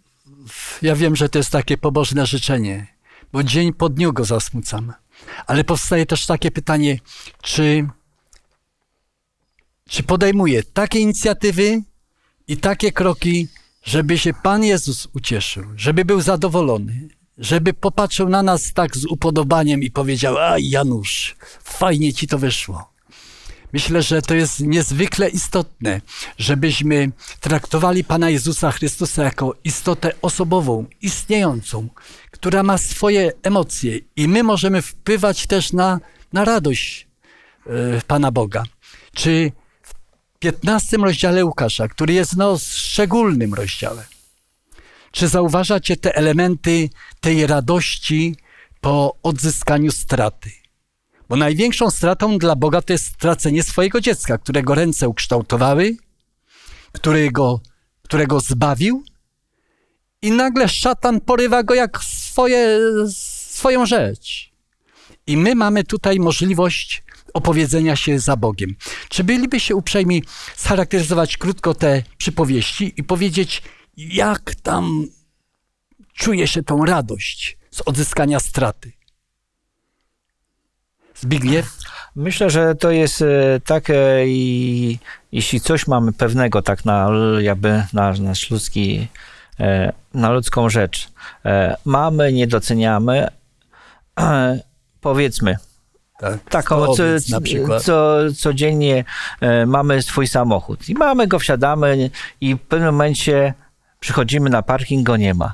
ja 0.81 0.95
wiem, 0.95 1.15
że 1.15 1.29
to 1.29 1.39
jest 1.39 1.51
takie 1.51 1.77
pobożne 1.77 2.25
życzenie, 2.25 2.87
bo 3.31 3.43
dzień 3.43 3.73
po 3.73 3.89
dniu 3.89 4.13
go 4.13 4.25
zasmucam. 4.25 4.93
Ale 5.47 5.63
powstaje 5.63 6.05
też 6.05 6.25
takie 6.25 6.51
pytanie, 6.51 6.99
czy, 7.41 7.87
czy 9.89 10.03
podejmuję 10.03 10.63
takie 10.63 10.99
inicjatywy 10.99 11.81
i 12.47 12.57
takie 12.57 12.91
kroki, 12.91 13.47
żeby 13.85 14.17
się 14.17 14.33
Pan 14.33 14.63
Jezus 14.63 15.07
ucieszył, 15.13 15.63
żeby 15.75 16.05
był 16.05 16.21
zadowolony, 16.21 17.07
żeby 17.37 17.73
popatrzył 17.73 18.29
na 18.29 18.43
nas 18.43 18.73
tak 18.73 18.97
z 18.97 19.05
upodobaniem 19.05 19.83
i 19.83 19.91
powiedział: 19.91 20.37
A 20.37 20.55
Janusz, 20.59 21.35
fajnie 21.63 22.13
ci 22.13 22.27
to 22.27 22.37
wyszło. 22.37 22.95
Myślę, 23.73 24.01
że 24.01 24.21
to 24.21 24.35
jest 24.35 24.59
niezwykle 24.59 25.29
istotne, 25.29 26.01
żebyśmy 26.37 27.11
traktowali 27.39 28.03
Pana 28.03 28.29
Jezusa 28.29 28.71
Chrystusa 28.71 29.23
jako 29.23 29.55
istotę 29.63 30.11
osobową, 30.21 30.85
istniejącą, 31.01 31.87
która 32.31 32.63
ma 32.63 32.77
swoje 32.77 33.31
emocje 33.43 33.99
i 34.15 34.27
my 34.27 34.43
możemy 34.43 34.81
wpływać 34.81 35.47
też 35.47 35.73
na, 35.73 35.99
na 36.33 36.45
radość 36.45 37.07
e, 37.67 38.01
Pana 38.07 38.31
Boga. 38.31 38.63
Czy 39.13 39.51
15 40.51 40.97
rozdziale 40.97 41.45
Łukasza, 41.45 41.87
który 41.87 42.13
jest 42.13 42.37
no 42.37 42.57
szczególnym 42.57 43.53
rozdziałem, 43.53 44.05
czy 45.11 45.27
zauważacie 45.27 45.97
te 45.97 46.15
elementy 46.15 46.89
tej 47.19 47.47
radości 47.47 48.35
po 48.81 49.17
odzyskaniu 49.23 49.91
straty? 49.91 50.51
Bo 51.29 51.35
największą 51.35 51.91
stratą 51.91 52.37
dla 52.37 52.55
Boga 52.55 52.81
to 52.81 52.93
jest 52.93 53.05
stracenie 53.05 53.63
swojego 53.63 54.01
dziecka, 54.01 54.37
którego 54.37 54.75
ręce 54.75 55.09
ukształtowały, 55.09 55.97
którego, 56.91 57.59
którego 58.03 58.39
zbawił 58.39 59.03
i 60.21 60.31
nagle 60.31 60.69
szatan 60.69 61.21
porywa 61.21 61.63
go 61.63 61.73
jak 61.73 62.03
swoje, 62.03 62.79
swoją 63.49 63.85
rzecz. 63.85 64.51
I 65.27 65.37
my 65.37 65.55
mamy 65.55 65.83
tutaj 65.83 66.19
możliwość 66.19 67.03
opowiedzenia 67.35 67.95
się 67.95 68.19
za 68.19 68.37
Bogiem. 68.37 68.75
Czy 69.09 69.23
byliby 69.23 69.59
się 69.59 69.75
uprzejmi 69.75 70.23
scharakteryzować 70.55 71.37
krótko 71.37 71.73
te 71.73 72.03
przypowieści 72.17 72.93
i 72.97 73.03
powiedzieć, 73.03 73.61
jak 73.97 74.55
tam 74.55 75.07
czuje 76.13 76.47
się 76.47 76.63
tą 76.63 76.85
radość 76.85 77.57
z 77.71 77.81
odzyskania 77.81 78.39
straty? 78.39 78.91
Zbigniew? 81.15 81.77
Myślę, 82.15 82.49
że 82.49 82.75
to 82.75 82.91
jest 82.91 83.23
tak, 83.65 83.91
i 84.25 84.99
jeśli 85.31 85.61
coś 85.61 85.87
mamy 85.87 86.13
pewnego 86.13 86.61
tak 86.61 86.85
na 86.85 87.09
jakby 87.39 87.83
na 87.93 88.11
nasz 88.11 88.51
ludzki, 88.51 89.07
e, 89.59 89.93
na 90.13 90.31
ludzką 90.31 90.69
rzecz, 90.69 91.09
e, 91.45 91.77
mamy, 91.85 92.33
nie 92.33 92.47
doceniamy, 92.47 93.27
powiedzmy, 95.01 95.57
Tak, 96.49 96.69
co, 96.69 96.85
Powiedz 96.85 97.29
na 97.29 97.41
przykład. 97.41 97.83
co, 97.83 98.17
codziennie 98.37 99.03
e, 99.41 99.65
mamy 99.65 100.01
swój 100.01 100.27
samochód 100.27 100.89
i 100.89 100.93
mamy 100.93 101.27
go, 101.27 101.39
wsiadamy 101.39 102.09
i 102.41 102.55
w 102.55 102.59
pewnym 102.59 102.89
momencie 102.93 103.53
przychodzimy 103.99 104.49
na 104.49 104.61
parking, 104.61 105.05
go 105.07 105.17
nie 105.17 105.33
ma. 105.33 105.53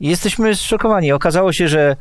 I 0.00 0.08
jesteśmy 0.08 0.56
zszokowani. 0.56 1.12
Okazało 1.12 1.52
się, 1.52 1.68
że 1.68 1.96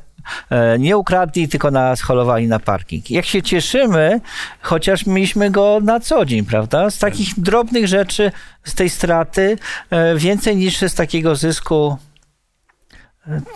e, 0.49 0.79
nie 0.79 0.97
ukradli, 0.97 1.47
tylko 1.47 1.71
nas 1.71 2.01
holowali 2.01 2.47
na 2.47 2.59
parking. 2.59 3.11
Jak 3.11 3.25
się 3.25 3.41
cieszymy, 3.41 4.21
chociaż 4.61 5.05
mieliśmy 5.05 5.51
go 5.51 5.79
na 5.83 5.99
co 5.99 6.25
dzień, 6.25 6.45
prawda? 6.45 6.89
Z 6.89 6.97
takich 6.97 7.39
drobnych 7.39 7.87
rzeczy, 7.87 8.31
z 8.63 8.75
tej 8.75 8.89
straty, 8.89 9.57
e, 9.89 10.15
więcej 10.15 10.55
niż 10.55 10.77
z 10.77 10.95
takiego 10.95 11.35
zysku, 11.35 11.97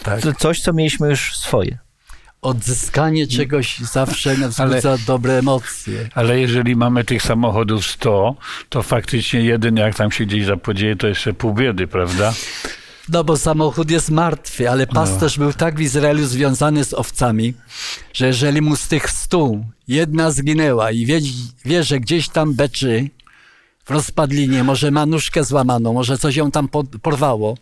Tak. 0.03 0.19
coś, 0.39 0.61
co 0.61 0.73
mieliśmy 0.73 1.09
już 1.09 1.37
swoje. 1.37 1.77
Odzyskanie 2.45 3.27
czegoś 3.27 3.79
zawsze 3.79 4.35
wzbudza 4.35 4.97
dobre 5.07 5.33
emocje. 5.33 6.09
Ale 6.13 6.39
jeżeli 6.39 6.75
mamy 6.75 7.03
tych 7.03 7.21
samochodów 7.21 7.85
100, 7.85 8.35
to 8.69 8.83
faktycznie 8.83 9.41
jeden, 9.41 9.77
jak 9.77 9.95
tam 9.95 10.11
się 10.11 10.25
gdzieś 10.25 10.45
zapodzieje, 10.45 10.95
to 10.95 11.07
jeszcze 11.07 11.33
pół 11.33 11.53
biedy, 11.53 11.87
prawda? 11.87 12.33
No 13.09 13.23
bo 13.23 13.37
samochód 13.37 13.91
jest 13.91 14.11
martwy, 14.11 14.69
ale 14.69 14.87
pasterz 14.87 15.37
był 15.37 15.53
tak 15.53 15.75
w 15.75 15.81
Izraelu 15.81 16.25
związany 16.25 16.83
z 16.83 16.93
owcami, 16.93 17.53
że 18.13 18.27
jeżeli 18.27 18.61
mu 18.61 18.75
z 18.75 18.87
tych 18.87 19.09
stu 19.09 19.65
jedna 19.87 20.31
zginęła 20.31 20.91
i 20.91 21.05
wie, 21.05 21.19
wie 21.65 21.83
że 21.83 21.99
gdzieś 21.99 22.29
tam 22.29 22.53
beczy 22.53 23.09
w 23.85 23.89
rozpadlinie, 23.89 24.63
może 24.63 24.91
ma 24.91 25.05
nóżkę 25.05 25.43
złamaną, 25.43 25.93
może 25.93 26.17
coś 26.17 26.35
ją 26.35 26.51
tam 26.51 26.69
porwało, 27.01 27.57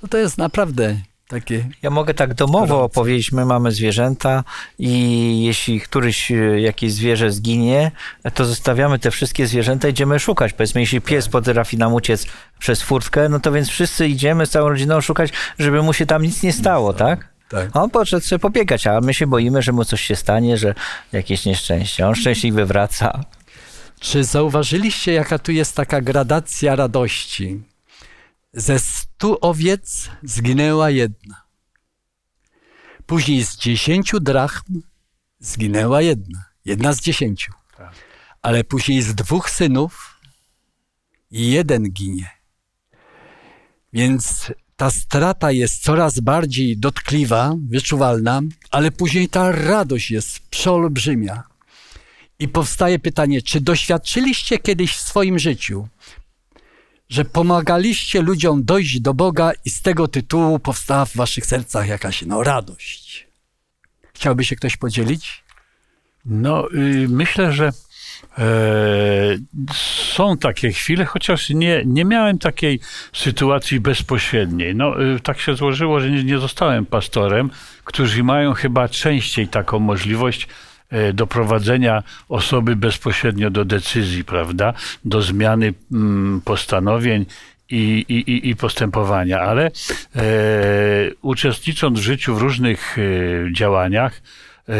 to 0.00 0.08
to 0.08 0.18
jest 0.18 0.38
naprawdę 0.38 1.00
takie... 1.32 1.68
Ja 1.82 1.90
mogę 1.90 2.14
tak 2.14 2.34
domowo 2.34 2.82
opowiedzieć, 2.82 3.32
my 3.32 3.44
mamy 3.44 3.72
zwierzęta 3.72 4.44
i 4.78 5.44
jeśli 5.44 5.80
któryś 5.80 6.30
e, 6.30 6.60
jakieś 6.60 6.92
zwierzę 6.92 7.30
zginie, 7.30 7.90
to 8.34 8.44
zostawiamy 8.44 8.98
te 8.98 9.10
wszystkie 9.10 9.46
zwierzęta, 9.46 9.88
idziemy 9.88 10.18
szukać. 10.18 10.52
Powiedzmy, 10.52 10.80
jeśli 10.80 11.00
pies 11.00 11.28
potrafi 11.28 11.78
nam 11.78 11.94
uciec 11.94 12.26
przez 12.58 12.82
furtkę, 12.82 13.28
no 13.28 13.40
to 13.40 13.52
więc 13.52 13.68
wszyscy 13.68 14.08
idziemy 14.08 14.46
z 14.46 14.50
całą 14.50 14.68
rodziną 14.68 15.00
szukać, 15.00 15.30
żeby 15.58 15.82
mu 15.82 15.92
się 15.92 16.06
tam 16.06 16.22
nic 16.22 16.42
nie 16.42 16.52
stało, 16.52 16.92
tak? 16.92 17.28
Tak. 17.48 17.76
On 17.76 17.90
poszedł 17.90 18.26
sobie 18.26 18.38
pobiegać, 18.38 18.86
a 18.86 19.00
my 19.00 19.14
się 19.14 19.26
boimy, 19.26 19.62
że 19.62 19.72
mu 19.72 19.84
coś 19.84 20.00
się 20.00 20.16
stanie, 20.16 20.56
że 20.58 20.74
jakieś 21.12 21.44
nieszczęście. 21.44 22.08
On 22.08 22.14
szczęśliwy 22.14 22.66
wraca. 22.66 23.24
Czy 24.00 24.24
zauważyliście, 24.24 25.12
jaka 25.12 25.38
tu 25.38 25.52
jest 25.52 25.76
taka 25.76 26.00
gradacja 26.00 26.76
radości? 26.76 27.71
Ze 28.54 28.78
stu 28.78 29.38
owiec 29.40 30.10
zginęła 30.22 30.90
jedna. 30.90 31.42
Później 33.06 33.44
z 33.44 33.56
dziesięciu 33.56 34.20
drachm 34.20 34.80
zginęła 35.40 36.02
jedna. 36.02 36.44
Jedna 36.64 36.92
z 36.92 37.00
dziesięciu. 37.00 37.52
Tak. 37.76 37.94
Ale 38.42 38.64
później 38.64 39.02
z 39.02 39.14
dwóch 39.14 39.50
synów 39.50 40.20
jeden 41.30 41.90
ginie. 41.90 42.30
Więc 43.92 44.52
ta 44.76 44.90
strata 44.90 45.52
jest 45.52 45.82
coraz 45.82 46.20
bardziej 46.20 46.78
dotkliwa, 46.78 47.54
wyczuwalna, 47.68 48.40
ale 48.70 48.90
później 48.90 49.28
ta 49.28 49.52
radość 49.52 50.10
jest 50.10 50.40
przeolbrzymia. 50.50 51.42
I 52.38 52.48
powstaje 52.48 52.98
pytanie, 52.98 53.42
czy 53.42 53.60
doświadczyliście 53.60 54.58
kiedyś 54.58 54.96
w 54.96 55.00
swoim 55.00 55.38
życiu, 55.38 55.88
że 57.12 57.24
pomagaliście 57.24 58.22
ludziom 58.22 58.64
dojść 58.64 59.00
do 59.00 59.14
Boga 59.14 59.52
i 59.64 59.70
z 59.70 59.82
tego 59.82 60.08
tytułu 60.08 60.58
powstała 60.58 61.04
w 61.04 61.16
waszych 61.16 61.46
sercach 61.46 61.88
jakaś 61.88 62.22
no, 62.22 62.42
radość? 62.42 63.26
Chciałby 64.14 64.44
się 64.44 64.56
ktoś 64.56 64.76
podzielić? 64.76 65.44
No, 66.24 66.68
y, 66.74 67.06
myślę, 67.08 67.52
że 67.52 67.72
e, 68.38 68.44
są 70.14 70.36
takie 70.36 70.72
chwile, 70.72 71.04
chociaż 71.04 71.50
nie, 71.50 71.82
nie 71.86 72.04
miałem 72.04 72.38
takiej 72.38 72.80
sytuacji 73.12 73.80
bezpośredniej. 73.80 74.74
No, 74.74 75.02
y, 75.02 75.20
tak 75.20 75.40
się 75.40 75.54
złożyło, 75.54 76.00
że 76.00 76.10
nie, 76.10 76.24
nie 76.24 76.38
zostałem 76.38 76.86
pastorem, 76.86 77.50
którzy 77.84 78.24
mają 78.24 78.52
chyba 78.54 78.88
częściej 78.88 79.48
taką 79.48 79.78
możliwość 79.78 80.48
doprowadzenia 81.14 82.02
osoby 82.28 82.76
bezpośrednio 82.76 83.50
do 83.50 83.64
decyzji, 83.64 84.24
prawda? 84.24 84.72
Do 85.04 85.22
zmiany 85.22 85.74
mm, 85.92 86.40
postanowień 86.44 87.26
i, 87.70 88.04
i, 88.08 88.48
i- 88.50 88.56
postępowania, 88.56 89.40
ale 89.40 89.66
e, 89.66 89.70
uczestnicząc 91.22 91.98
w 91.98 92.02
życiu 92.02 92.34
w 92.34 92.42
różnych 92.42 92.96
e, 92.98 93.02
działaniach, 93.52 94.22
e, 94.68 94.72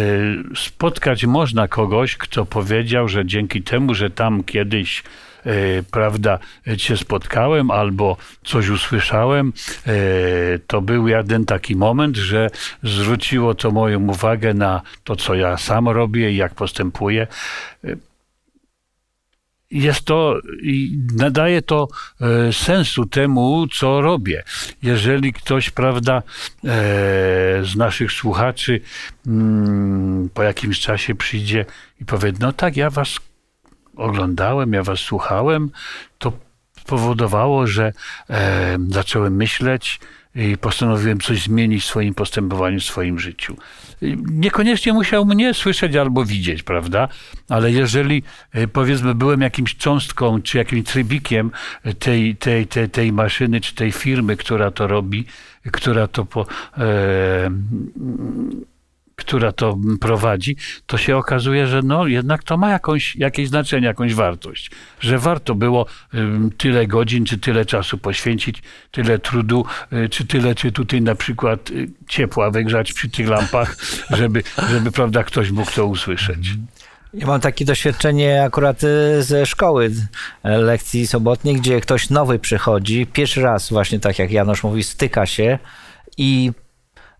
spotkać 0.56 1.24
można 1.24 1.68
kogoś, 1.68 2.16
kto 2.16 2.46
powiedział, 2.46 3.08
że 3.08 3.26
dzięki 3.26 3.62
temu, 3.62 3.94
że 3.94 4.10
tam 4.10 4.44
kiedyś 4.44 5.00
e, 5.00 5.04
prawda, 5.90 6.38
cię 6.78 6.96
spotkałem 6.96 7.70
albo 7.70 8.16
coś 8.44 8.68
usłyszałem, 8.68 9.52
e, 9.86 9.92
to 10.66 10.80
był 10.80 11.08
jeden 11.08 11.44
taki 11.44 11.76
moment, 11.76 12.16
że 12.16 12.50
zwróciło 12.82 13.54
to 13.54 13.70
moją 13.70 14.08
uwagę 14.08 14.54
na 14.54 14.82
to, 15.04 15.16
co 15.16 15.34
ja 15.34 15.56
sam 15.56 15.88
robię 15.88 16.32
i 16.32 16.36
jak 16.36 16.54
postępuję 16.54 17.26
jest 19.72 20.04
to 20.04 20.40
nadaje 21.16 21.62
to 21.62 21.88
e, 22.20 22.52
sensu 22.52 23.06
temu, 23.06 23.66
co 23.74 24.00
robię. 24.00 24.42
Jeżeli 24.82 25.32
ktoś, 25.32 25.70
prawda, 25.70 26.16
e, 26.16 26.22
z 27.64 27.76
naszych 27.76 28.12
słuchaczy 28.12 28.80
mm, 29.26 30.28
po 30.34 30.42
jakimś 30.42 30.80
czasie 30.80 31.14
przyjdzie 31.14 31.64
i 32.00 32.04
powie, 32.04 32.32
no 32.40 32.52
tak, 32.52 32.76
ja 32.76 32.90
was 32.90 33.18
oglądałem, 33.96 34.72
ja 34.72 34.82
was 34.82 35.00
słuchałem, 35.00 35.70
to 36.18 36.32
spowodowało, 36.80 37.66
że 37.66 37.92
e, 38.30 38.78
zacząłem 38.88 39.36
myśleć 39.36 40.00
i 40.34 40.58
postanowiłem 40.58 41.20
coś 41.20 41.42
zmienić 41.42 41.82
w 41.82 41.86
swoim 41.86 42.14
postępowaniu, 42.14 42.80
w 42.80 42.84
swoim 42.84 43.18
życiu. 43.18 43.56
Niekoniecznie 44.30 44.92
musiał 44.92 45.26
mnie 45.26 45.54
słyszeć 45.54 45.96
albo 45.96 46.24
widzieć, 46.24 46.62
prawda? 46.62 47.08
Ale 47.48 47.72
jeżeli 47.72 48.22
e, 48.52 48.68
powiedzmy 48.68 49.14
byłem 49.14 49.40
jakimś 49.40 49.76
cząstką 49.76 50.42
czy 50.42 50.58
jakimś 50.58 50.84
trybikiem 50.84 51.50
tej, 51.98 52.36
tej, 52.36 52.66
tej, 52.66 52.90
tej 52.90 53.12
maszyny 53.12 53.60
czy 53.60 53.74
tej 53.74 53.92
firmy, 53.92 54.36
która 54.36 54.70
to 54.70 54.86
robi, 54.86 55.24
która 55.72 56.06
to 56.06 56.24
po, 56.24 56.46
e, 56.78 57.50
która 59.16 59.52
to 59.52 59.78
prowadzi, 60.00 60.56
to 60.86 60.98
się 60.98 61.16
okazuje, 61.16 61.66
że 61.66 61.82
no 61.82 62.06
jednak 62.06 62.42
to 62.42 62.56
ma 62.56 62.70
jakąś, 62.70 63.16
jakieś 63.16 63.48
znaczenie, 63.48 63.86
jakąś 63.86 64.14
wartość. 64.14 64.70
Że 65.00 65.18
warto 65.18 65.54
było 65.54 65.86
tyle 66.58 66.86
godzin, 66.86 67.24
czy 67.24 67.38
tyle 67.38 67.64
czasu 67.64 67.98
poświęcić, 67.98 68.62
tyle 68.90 69.18
trudu, 69.18 69.64
y, 69.92 70.08
czy 70.08 70.26
tyle, 70.26 70.54
czy 70.54 70.72
tutaj 70.72 71.02
na 71.02 71.14
przykład 71.14 71.70
y, 71.70 71.90
ciepła 72.08 72.50
wygrzać 72.50 72.92
przy 72.92 73.10
tych 73.10 73.28
lampach, 73.28 73.76
żeby, 74.18 74.42
żeby 74.70 74.92
prawda, 74.92 75.24
ktoś 75.24 75.50
mógł 75.50 75.72
to 75.72 75.86
usłyszeć. 75.86 76.50
Ja 77.14 77.26
mam 77.26 77.40
takie 77.40 77.64
doświadczenie 77.64 78.44
akurat 78.44 78.84
y, 78.84 79.22
ze 79.22 79.46
szkoły 79.46 79.90
e, 80.42 80.58
lekcji 80.58 81.06
sobotniej, 81.06 81.56
gdzie 81.56 81.80
ktoś 81.80 82.10
nowy 82.10 82.38
przychodzi, 82.38 83.06
pierwszy 83.06 83.42
raz 83.42 83.70
właśnie 83.70 84.00
tak 84.00 84.18
jak 84.18 84.30
Janusz 84.30 84.62
mówi, 84.62 84.84
styka 84.84 85.26
się 85.26 85.58
i, 86.16 86.52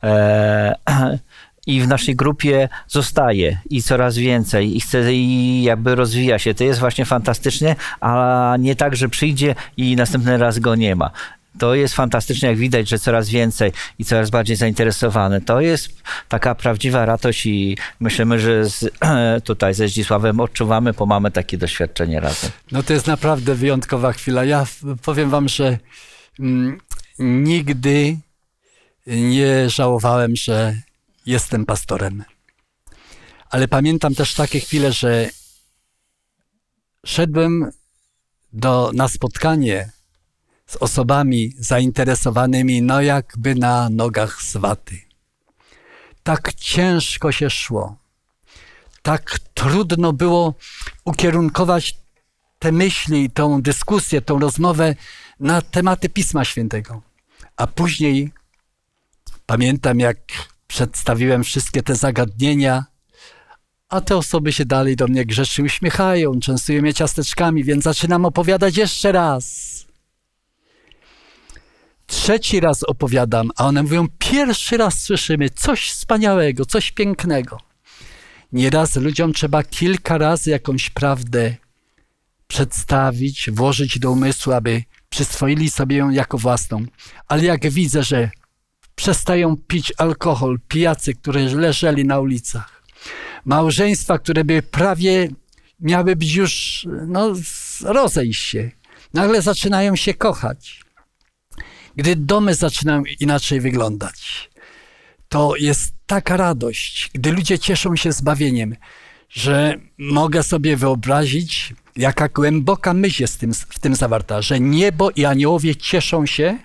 e, 0.02 0.74
i 1.66 1.81
w 1.81 1.88
naszej 1.88 2.16
grupie 2.16 2.68
zostaje 2.88 3.59
i 3.70 3.83
coraz 3.83 4.16
więcej 4.16 4.77
i 4.77 4.81
chce 4.81 5.14
i 5.14 5.62
jakby 5.62 5.94
rozwija 5.94 6.38
się. 6.38 6.55
To 6.55 6.64
jest 6.64 6.81
właśnie 6.81 7.05
fantastycznie, 7.05 7.77
a 8.01 8.57
nie 8.59 8.77
tak, 8.77 8.96
że 8.96 9.09
przyjdzie 9.09 9.55
i 9.77 9.96
następny 9.96 10.38
raz 10.38 10.59
go 10.59 10.75
nie 10.75 10.96
ma. 10.96 11.11
To 11.59 11.75
jest 11.75 11.94
fantastyczne, 11.94 12.48
jak 12.48 12.59
widać, 12.59 12.88
że 12.88 12.98
coraz 12.98 13.29
więcej 13.29 13.72
i 13.98 14.05
coraz 14.05 14.31
bardziej 14.31 14.57
zainteresowany. 14.57 15.40
To 15.40 15.61
jest 15.61 16.03
taka 16.29 16.55
prawdziwa 16.55 17.07
radość 17.07 17.46
i 17.46 17.77
myślimy, 18.01 18.38
że 18.40 18.64
z, 18.64 18.90
tutaj 19.44 19.75
ze 19.75 19.88
Zdzisławem 19.88 20.40
odczuwamy, 20.40 20.92
bo 20.92 21.07
mamy 21.07 21.31
takie 21.31 21.59
doświadczenie 21.59 22.20
razem. 22.20 22.51
No 22.72 22.83
to 22.83 22.92
jest 22.92 23.07
naprawdę 23.07 23.55
wyjątkowa 23.55 24.12
chwila. 24.12 24.44
Ja 24.44 24.66
powiem 25.03 25.31
wam, 25.31 25.48
że 25.48 25.79
mm, 26.40 26.79
nigdy 27.18 28.16
nie 29.07 29.70
żałowałem, 29.70 30.37
że 30.37 30.75
jestem 31.26 31.66
pastorem. 31.66 32.24
Ale 33.50 33.68
pamiętam 33.68 34.14
też 34.14 34.35
takie 34.35 34.61
chwile, 34.61 34.92
że 34.92 35.30
szedłem 37.06 37.70
do, 38.52 38.90
na 38.94 39.08
spotkanie 39.08 39.90
z 40.66 40.76
osobami 40.76 41.54
zainteresowanymi, 41.58 42.82
no 42.82 43.02
jakby 43.02 43.54
na 43.54 43.88
nogach 43.90 44.42
z 44.42 44.56
waty. 44.56 45.00
Tak 46.22 46.54
ciężko 46.54 47.32
się 47.32 47.50
szło. 47.50 47.96
Tak 49.02 49.38
trudno 49.54 50.12
było 50.12 50.54
ukierunkować 51.04 51.96
te 52.58 52.72
myśli, 52.72 53.30
tą 53.30 53.62
dyskusję, 53.62 54.22
tą 54.22 54.38
rozmowę 54.38 54.94
na 55.40 55.62
tematy 55.62 56.08
Pisma 56.08 56.44
Świętego. 56.44 57.02
A 57.56 57.66
później 57.66 58.32
pamiętam, 59.46 60.00
jak 60.00 60.18
przedstawiłem 60.72 61.44
wszystkie 61.44 61.82
te 61.82 61.94
zagadnienia, 61.94 62.85
a 63.88 64.00
te 64.00 64.16
osoby 64.16 64.52
się 64.52 64.64
dalej 64.64 64.96
do 64.96 65.06
mnie 65.06 65.24
grzecznie 65.24 65.64
uśmiechają, 65.64 66.40
częstują 66.40 66.82
mnie 66.82 66.94
ciasteczkami, 66.94 67.64
więc 67.64 67.85
zaczynam 67.85 68.24
opowiadać 68.24 68.76
jeszcze 68.76 69.12
raz. 69.12 69.44
Trzeci 72.06 72.61
raz 72.61 72.82
opowiadam, 72.82 73.50
a 73.56 73.66
one 73.66 73.82
mówią, 73.82 74.06
pierwszy 74.18 74.76
raz 74.76 75.02
słyszymy 75.02 75.50
coś 75.50 75.90
wspaniałego, 75.90 76.66
coś 76.66 76.92
pięknego. 76.92 77.58
Nieraz 78.52 78.96
ludziom 78.96 79.32
trzeba 79.32 79.62
kilka 79.62 80.18
razy 80.18 80.50
jakąś 80.50 80.90
prawdę 80.90 81.56
przedstawić, 82.46 83.50
włożyć 83.50 83.98
do 83.98 84.11
umysłu, 84.11 84.52
aby 84.52 84.82
przyswoili 85.08 85.70
sobie 85.70 85.96
ją 85.96 86.11
jako 86.11 86.38
własną. 86.38 86.85
Ale 87.28 87.44
jak 87.44 87.70
widzę, 87.70 88.02
że 88.02 88.30
przestają 89.02 89.56
pić 89.56 89.92
alkohol, 89.98 90.58
pijacy, 90.68 91.14
którzy 91.14 91.56
leżeli 91.56 92.04
na 92.04 92.20
ulicach, 92.20 92.82
małżeństwa, 93.44 94.18
które 94.18 94.44
by 94.44 94.62
prawie 94.62 95.28
miały 95.80 96.16
być 96.16 96.34
już, 96.34 96.86
no, 97.06 97.34
rozejść 97.84 98.42
się, 98.42 98.70
nagle 99.14 99.42
zaczynają 99.42 99.96
się 99.96 100.14
kochać. 100.14 100.84
Gdy 101.96 102.16
domy 102.16 102.54
zaczynają 102.54 103.02
inaczej 103.20 103.60
wyglądać, 103.60 104.50
to 105.28 105.56
jest 105.56 105.94
taka 106.06 106.36
radość, 106.36 107.10
gdy 107.14 107.32
ludzie 107.32 107.58
cieszą 107.58 107.96
się 107.96 108.12
zbawieniem, 108.12 108.76
że 109.28 109.78
mogę 109.98 110.42
sobie 110.42 110.76
wyobrazić, 110.76 111.74
jaka 111.96 112.28
głęboka 112.28 112.94
myśl 112.94 113.22
jest 113.22 113.34
w 113.34 113.38
tym, 113.38 113.54
w 113.54 113.78
tym 113.78 113.94
zawarta, 113.94 114.42
że 114.42 114.60
niebo 114.60 115.10
i 115.10 115.24
aniołowie 115.24 115.76
cieszą 115.76 116.26
się, 116.26 116.58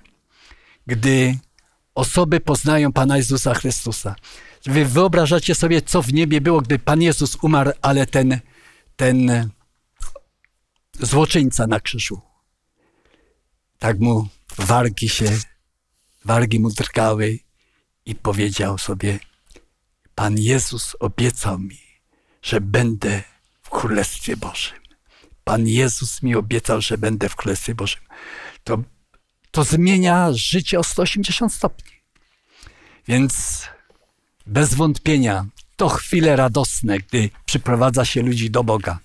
gdy 0.87 1.37
osoby 1.97 2.39
poznają 2.39 2.93
Pana 2.93 3.17
Jezusa 3.17 3.53
Chrystusa. 3.53 4.15
Wy 4.65 4.85
wyobrażacie 4.85 5.55
sobie, 5.55 5.81
co 5.81 6.01
w 6.01 6.13
niebie 6.13 6.41
było, 6.41 6.61
gdy 6.61 6.79
Pan 6.79 7.01
Jezus 7.01 7.37
umarł, 7.41 7.71
ale 7.81 8.05
ten, 8.05 8.39
ten 8.95 9.49
złoczyńca 10.99 11.67
na 11.67 11.79
krzyżu. 11.79 12.21
Tak 13.79 13.99
mu 13.99 14.27
wargi 14.57 15.09
się, 15.09 15.39
wargi 16.25 16.59
mu 16.59 16.69
drgały 16.69 17.39
i 18.05 18.15
powiedział 18.15 18.77
sobie, 18.77 19.19
Pan 20.15 20.37
Jezus 20.37 20.95
obiecał 20.99 21.59
mi, 21.59 21.81
że 22.41 22.61
będę 22.61 23.23
w 23.61 23.69
Królestwie 23.69 24.37
Bożym. 24.37 24.77
Pan 25.43 25.67
Jezus 25.67 26.23
mi 26.23 26.35
obiecał, 26.35 26.81
że 26.81 26.97
będę 26.97 27.29
w 27.29 27.35
Królestwie 27.35 27.75
Bożym. 27.75 28.01
To, 28.63 28.83
to 29.57 29.63
zmienia 29.63 30.29
życie 30.33 30.79
o 30.79 30.83
180 30.83 31.53
stopni. 31.53 31.91
Więc 33.07 33.63
bez 34.47 34.73
wątpienia 34.73 35.45
to 35.75 35.89
chwile 35.89 36.35
radosne, 36.35 36.97
gdy 36.97 37.29
przyprowadza 37.45 38.05
się 38.05 38.21
ludzi 38.21 38.51
do 38.51 38.63
Boga. 38.63 38.99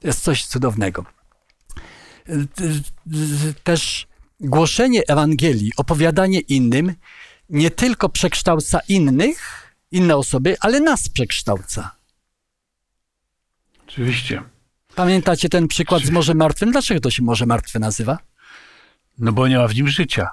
To 0.00 0.06
jest 0.06 0.22
coś 0.22 0.46
cudownego. 0.46 1.04
Też 3.64 4.06
głoszenie 4.40 5.02
Ewangelii, 5.08 5.72
opowiadanie 5.76 6.40
innym 6.40 6.94
nie 7.48 7.70
tylko 7.70 8.08
przekształca 8.08 8.80
innych, 8.88 9.72
inne 9.90 10.16
osoby, 10.16 10.56
ale 10.60 10.80
nas 10.80 11.08
przekształca. 11.08 11.90
Oczywiście. 13.88 14.42
Pamiętacie 14.94 15.48
ten 15.48 15.68
przykład 15.68 16.02
z 16.02 16.10
Morzem 16.10 16.36
Martwym? 16.36 16.72
Dlaczego 16.72 17.00
to 17.00 17.10
się 17.10 17.22
Morze 17.22 17.46
Martwe 17.46 17.78
nazywa? 17.78 18.31
No 19.18 19.32
bo 19.32 19.48
nie 19.48 19.58
ma 19.58 19.68
w 19.68 19.74
nim 19.74 19.88
życia. 19.88 20.30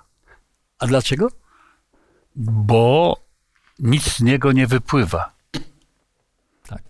A 0.80 0.88
dlaczego? 0.88 1.28
Bo 2.36 3.18
nic 3.80 4.04
z 4.04 4.22
niego 4.22 4.52
nie 4.52 4.68
wypływa. 4.68 5.32
Tak. 6.68 6.82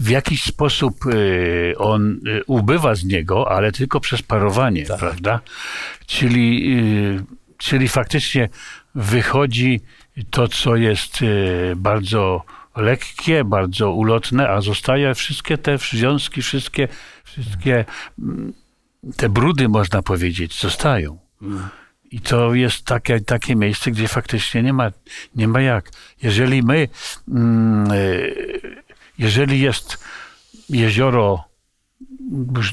W 0.00 0.08
jakiś 0.08 0.42
sposób 0.42 1.06
y, 1.06 1.74
on 1.78 2.20
y, 2.28 2.44
ubywa 2.46 2.94
z 2.94 3.04
niego, 3.04 3.50
ale 3.52 3.72
tylko 3.72 4.00
przez 4.00 4.22
parowanie, 4.22 4.86
Tak. 4.86 4.98
prawda? 4.98 5.40
Czyli, 6.06 6.78
y, 6.78 7.24
czyli 7.58 7.88
faktycznie 7.88 8.48
wychodzi 8.94 9.80
to, 10.30 10.48
co 10.48 10.76
jest 10.76 11.18
bardzo 11.76 12.42
lekkie, 12.76 13.44
bardzo 13.44 13.92
ulotne, 13.92 14.48
a 14.48 14.60
zostaje 14.60 15.14
wszystkie 15.14 15.58
te 15.58 15.78
związki, 15.78 16.42
wszystkie, 16.42 16.88
wszystkie 17.24 17.84
mm, 18.18 18.52
te 19.16 19.28
brudy, 19.28 19.68
można 19.68 20.02
powiedzieć, 20.02 20.60
zostają. 20.60 21.18
I 22.10 22.20
to 22.20 22.54
jest 22.54 22.84
takie, 22.84 23.20
takie 23.20 23.56
miejsce, 23.56 23.90
gdzie 23.90 24.08
faktycznie 24.08 24.62
nie 24.62 24.72
ma, 24.72 24.90
nie 25.34 25.48
ma 25.48 25.60
jak. 25.60 25.90
Jeżeli 26.22 26.62
my, 26.62 26.88
mm, 27.28 27.92
y, 27.92 28.70
jeżeli 29.18 29.60
jest 29.60 30.04
jezioro, 30.68 31.44
już 32.56 32.72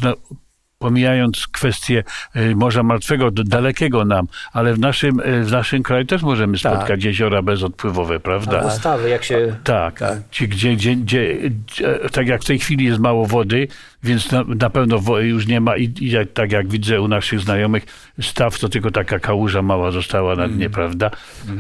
pomijając 0.82 1.48
kwestię 1.48 2.04
y, 2.36 2.56
Morza 2.56 2.84
Martwego, 2.84 3.32
dalekiego 3.32 4.06
nam, 4.06 4.28
ale 4.54 4.74
w 4.74 4.80
naszym, 4.80 5.20
y, 5.20 5.44
w 5.44 5.52
naszym 5.52 5.84
kraju 5.84 6.06
też 6.06 6.22
możemy 6.22 6.60
Tak. 6.60 6.74
spotkać 6.74 7.04
jeziora 7.04 7.42
bezodpływowe, 7.42 8.20
prawda? 8.20 8.62
Ustawy, 8.68 9.10
jak 9.10 9.24
się... 9.24 9.56
Tak, 9.64 10.00
Tak. 10.00 10.18
Ci, 10.32 10.48
gdzie, 10.48 10.76
gdzie, 10.76 10.96
gdzie, 10.96 11.36
gdzie, 11.50 12.00
tak 12.12 12.28
jak 12.28 12.42
w 12.42 12.46
tej 12.46 12.60
chwili 12.60 12.86
jest 12.86 13.00
mało 13.00 13.26
wody, 13.26 13.68
więc 14.04 14.32
na, 14.32 14.44
na 14.44 14.70
pewno 14.70 15.20
już 15.20 15.48
nie 15.48 15.62
ma 15.62 15.78
i, 15.78 15.84
i 15.84 16.14
tak 16.34 16.52
jak 16.52 16.68
widzę 16.68 17.02
u 17.02 17.08
naszych 17.08 17.40
znajomych, 17.40 17.84
staw 18.22 18.60
to 18.60 18.70
tylko 18.70 18.92
taka 18.92 19.20
kałuża 19.20 19.62
mała 19.62 19.92
została 19.92 20.36
na 20.36 20.48
dnie, 20.48 20.70
prawda? 20.70 21.12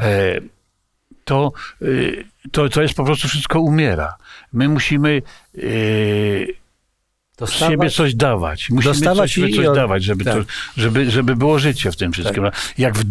E, 0.01 0.41
to, 1.23 1.51
y, 1.81 2.23
to, 2.51 2.69
to 2.69 2.81
jest 2.81 2.93
po 2.93 3.03
prostu 3.03 3.27
wszystko 3.27 3.59
umiera. 3.59 4.13
My 4.53 4.69
musimy 4.69 5.21
z 7.47 7.49
Dostawać, 7.49 7.71
siebie 7.71 7.89
coś 7.89 8.15
dawać. 8.15 8.69
Musimy 8.69 8.93
Dostawać 8.93 9.35
coś, 9.35 9.75
dawać, 9.75 10.03
żeby, 10.03 10.23
tak. 10.23 10.33
to, 10.33 10.43
żeby, 10.77 11.11
żeby 11.11 11.35
było 11.35 11.59
życie 11.59 11.91
w 11.91 11.95
tym 11.95 12.11
wszystkim. 12.11 12.43
Jak 12.77 12.97
w, 12.97 13.03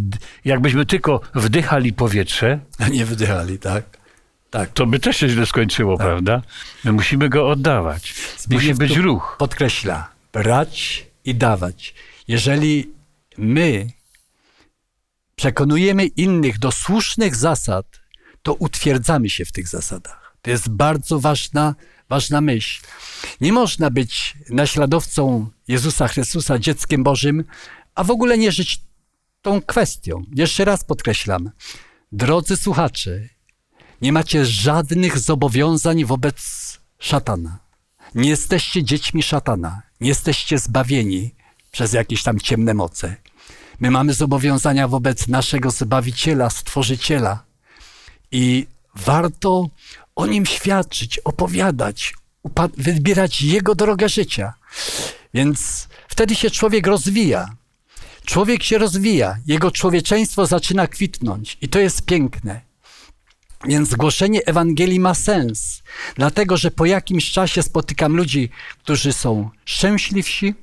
jakbyśmy 0.45 0.87
tylko 0.87 1.21
wdychali 1.35 1.93
powietrze, 1.93 2.59
A 2.79 2.89
nie 2.89 3.05
wydychali, 3.05 3.59
tak? 3.59 3.85
Tak. 4.51 4.71
to 4.73 4.87
by 4.87 4.99
też 4.99 5.17
się 5.17 5.29
źle 5.29 5.47
skończyło, 5.47 5.99
prawda? 5.99 6.43
My 6.85 6.93
musimy 6.93 7.29
go 7.29 7.49
oddawać. 7.49 8.15
Musi 8.15 8.43
Zbigniew 8.43 8.79
być 8.79 8.95
tu 8.95 9.03
ruch. 9.03 9.37
Podkreśla, 9.39 10.09
brać 10.33 11.07
i 11.25 11.35
dawać. 11.35 11.95
Jeżeli 12.29 12.91
my 13.39 13.91
przekonujemy 15.37 16.07
innych 16.07 16.59
do 16.59 16.73
słusznych 16.73 17.37
zasad, 17.37 17.87
to 18.43 18.55
utwierdzamy 18.55 19.31
się 19.31 19.45
w 19.45 19.53
tych 19.53 19.69
zasadach. 19.69 20.37
To 20.43 20.51
jest 20.51 20.69
bardzo 20.69 21.21
ważna, 21.21 21.75
ważna 22.11 22.41
myśl. 22.41 22.83
Nie 23.41 23.53
można 23.53 23.91
być 23.91 24.35
naśladowcą 24.51 25.51
Jezusa 25.69 26.09
Chrystusa, 26.09 26.59
dzieckiem 26.59 27.03
Bożym, 27.03 27.45
a 27.95 28.05
w 28.05 28.11
ogóle 28.11 28.39
nie 28.39 28.53
żyć 28.53 28.81
tą 29.43 29.63
kwestią. 29.63 30.23
Jeszcze 30.35 30.65
raz 30.65 30.85
podkreślam. 30.85 31.51
Drodzy 32.13 32.57
słuchacze, 32.57 33.21
nie 34.03 34.13
macie 34.13 34.47
żadnych 34.47 35.19
zobowiązań 35.19 36.05
wobec 36.05 36.39
szatana. 36.99 37.59
Nie 38.15 38.29
jesteście 38.29 38.85
dziećmi 38.85 39.23
szatana. 39.23 39.83
Nie 40.01 40.09
jesteście 40.09 40.59
zbawieni 40.59 41.35
przez 41.71 41.93
jakieś 41.93 42.23
tam 42.23 42.41
ciemne 42.41 42.75
moce. 42.75 43.17
My 43.81 43.91
mamy 43.91 44.15
zobowiązania 44.15 44.89
wobec 44.89 45.29
naszego 45.29 45.71
Zbawiciela, 45.71 46.51
Stworzyciela. 46.51 47.45
I 48.31 48.67
warto 48.95 49.69
o 50.21 50.27
nim 50.27 50.47
świadczyć, 50.47 51.19
opowiadać, 51.19 52.15
wybierać 52.77 53.43
jego 53.43 53.75
drogę 53.75 54.09
życia. 54.09 54.55
Więc 55.35 55.89
wtedy 56.09 56.35
się 56.35 56.51
człowiek 56.51 56.87
rozwija. 56.87 57.49
Człowiek 58.25 58.63
się 58.63 58.79
rozwija, 58.79 59.37
jego 59.47 59.71
człowieczeństwo 59.71 60.47
zaczyna 60.47 60.87
kwitnąć 60.87 61.59
i 61.61 61.69
to 61.69 61.79
jest 61.79 62.03
piękne. 62.03 62.61
Więc 63.65 63.95
głoszenie 63.95 64.41
Ewangelii 64.47 65.01
ma 65.01 65.15
sens, 65.15 65.83
dlatego 66.17 66.57
że 66.57 66.71
po 66.71 66.87
jakimś 66.87 67.31
czasie 67.31 67.63
spotykam 67.63 68.17
ludzi, 68.17 68.51
którzy 68.83 69.13
są 69.13 69.51
szczęśliwsi, 69.65 70.55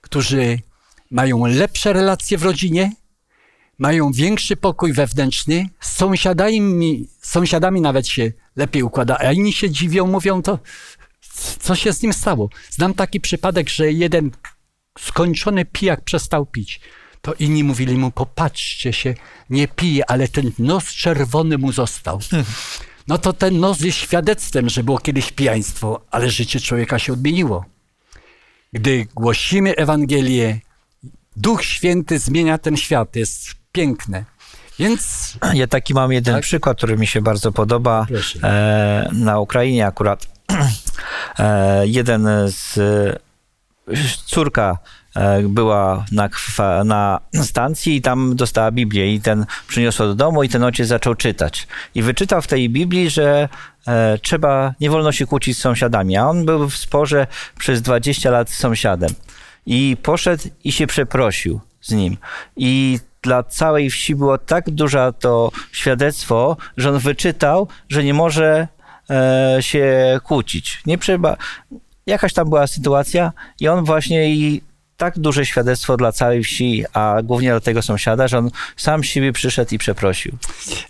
którzy 0.00 0.58
mają 1.10 1.46
lepsze 1.46 1.92
relacje 1.92 2.38
w 2.38 2.42
rodzinie, 2.42 2.92
mają 3.78 4.12
większy 4.12 4.56
pokój 4.56 4.92
wewnętrzny, 4.92 5.68
z 5.80 5.92
sąsiadami, 5.92 7.08
sąsiadami 7.20 7.80
nawet 7.80 8.08
się 8.08 8.32
lepiej 8.56 8.82
układa, 8.82 9.18
a 9.18 9.32
inni 9.32 9.52
się 9.52 9.70
dziwią, 9.70 10.06
mówią 10.06 10.42
to, 10.42 10.58
co 11.60 11.74
się 11.74 11.92
z 11.92 12.02
nim 12.02 12.12
stało. 12.12 12.48
Znam 12.70 12.94
taki 12.94 13.20
przypadek, 13.20 13.68
że 13.68 13.92
jeden 13.92 14.30
skończony 14.98 15.64
pijak 15.64 16.04
przestał 16.04 16.46
pić. 16.46 16.80
To 17.20 17.34
inni 17.34 17.64
mówili 17.64 17.96
mu, 17.96 18.10
popatrzcie 18.10 18.92
się, 18.92 19.14
nie 19.50 19.68
pije, 19.68 20.10
ale 20.10 20.28
ten 20.28 20.52
nos 20.58 20.84
czerwony 20.84 21.58
mu 21.58 21.72
został. 21.72 22.20
No 23.08 23.18
to 23.18 23.32
ten 23.32 23.60
nos 23.60 23.80
jest 23.80 23.98
świadectwem, 23.98 24.68
że 24.68 24.84
było 24.84 24.98
kiedyś 24.98 25.32
pijaństwo, 25.32 26.00
ale 26.10 26.30
życie 26.30 26.60
człowieka 26.60 26.98
się 26.98 27.12
odmieniło. 27.12 27.64
Gdy 28.72 29.06
głosimy 29.14 29.76
Ewangelię, 29.76 30.60
Duch 31.36 31.64
Święty 31.64 32.18
zmienia 32.18 32.58
ten 32.58 32.76
świat. 32.76 33.16
Jest 33.16 33.57
piękne. 33.72 34.24
Więc 34.78 35.32
Ja 35.54 35.66
taki 35.66 35.94
mam 35.94 36.12
jeden 36.12 36.34
Tak? 36.34 36.42
przykład, 36.42 36.76
który 36.76 36.96
mi 36.96 37.06
się 37.06 37.22
bardzo 37.22 37.52
podoba. 37.52 38.06
E, 38.42 39.08
na 39.12 39.40
Ukrainie 39.40 39.86
akurat 39.86 40.26
e, 41.38 41.86
jeden 41.86 42.28
z 42.46 42.78
córka 44.26 44.78
e, 45.16 45.42
była 45.42 46.04
na, 46.12 46.28
na 46.84 47.20
stacji 47.42 47.96
i 47.96 48.02
tam 48.02 48.36
dostała 48.36 48.70
Biblię 48.70 49.14
i 49.14 49.20
ten 49.20 49.46
przyniosła 49.68 50.06
do 50.06 50.14
domu 50.14 50.42
i 50.42 50.48
ten 50.48 50.64
ojciec 50.64 50.88
zaczął 50.88 51.14
czytać. 51.14 51.66
I 51.94 52.02
wyczytał 52.02 52.42
w 52.42 52.46
tej 52.46 52.70
Biblii, 52.70 53.10
że 53.10 53.48
e, 53.86 54.18
trzeba, 54.18 54.74
nie 54.80 54.90
wolno 54.90 55.12
się 55.12 55.26
kłócić 55.26 55.58
z 55.58 55.60
sąsiadami, 55.60 56.16
a 56.16 56.26
on 56.26 56.44
był 56.44 56.68
w 56.68 56.76
sporze 56.76 57.26
przez 57.58 57.82
20 57.82 58.30
lat 58.30 58.50
z 58.50 58.58
sąsiadem. 58.58 59.10
I 59.66 59.96
poszedł 60.02 60.44
i 60.64 60.72
się 60.72 60.86
przeprosił 60.86 61.60
z 61.80 61.92
nim. 61.92 62.16
I 62.56 62.98
dla 63.22 63.42
całej 63.42 63.90
wsi 63.90 64.14
było 64.14 64.38
tak 64.38 64.70
duże 64.70 65.12
to 65.18 65.50
świadectwo, 65.72 66.56
że 66.76 66.90
on 66.90 66.98
wyczytał, 66.98 67.68
że 67.88 68.04
nie 68.04 68.14
może 68.14 68.68
e, 69.10 69.56
się 69.60 70.20
kłócić. 70.24 70.82
Nie. 70.86 70.98
Jakaś 72.06 72.32
tam 72.32 72.48
była 72.48 72.66
sytuacja 72.66 73.32
i 73.60 73.68
on 73.68 73.84
właśnie 73.84 74.30
i 74.30 74.62
tak 74.98 75.18
duże 75.18 75.46
świadectwo 75.46 75.96
dla 75.96 76.12
całej 76.12 76.44
wsi, 76.44 76.84
a 76.92 77.16
głównie 77.22 77.50
dla 77.50 77.60
tego 77.60 77.82
sąsiada, 77.82 78.28
że 78.28 78.38
on 78.38 78.50
sam 78.76 79.04
siebie 79.04 79.32
przyszedł 79.32 79.74
i 79.74 79.78
przeprosił. 79.78 80.38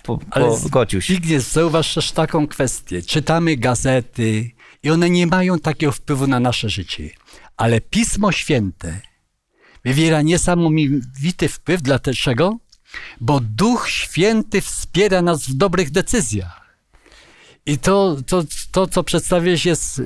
Po, 0.03 0.19
Ale 0.31 0.47
pogodził 0.63 1.01
się. 1.01 1.15
Zbigniew, 1.15 1.43
zauważ 1.43 1.95
też 1.95 2.13
taką 2.13 2.47
kwestię. 2.47 3.03
Czytamy 3.03 3.57
gazety 3.57 4.51
i 4.83 4.91
one 4.91 5.11
nie 5.11 5.27
mają 5.27 5.59
takiego 5.59 5.93
wpływu 5.93 6.27
na 6.27 6.41
nasze 6.41 6.69
życie. 6.69 7.11
Ale 7.57 7.81
Pismo 7.81 8.33
Święte 8.33 9.01
wywiera 9.89 10.23
niesamowity 10.23 11.49
wpływ. 11.49 11.83
Dlaczego? 11.83 12.59
Bo 13.21 13.41
Duch 13.41 13.89
Święty 13.91 14.61
wspiera 14.61 15.23
nas 15.23 15.47
w 15.47 15.55
dobrych 15.55 15.91
decyzjach. 15.91 16.61
I 17.67 17.79
to, 17.79 18.17
to, 18.27 18.45
to 18.73 18.87
co 18.87 19.03
przedstawiłeś, 19.05 19.67
jest 19.67 20.03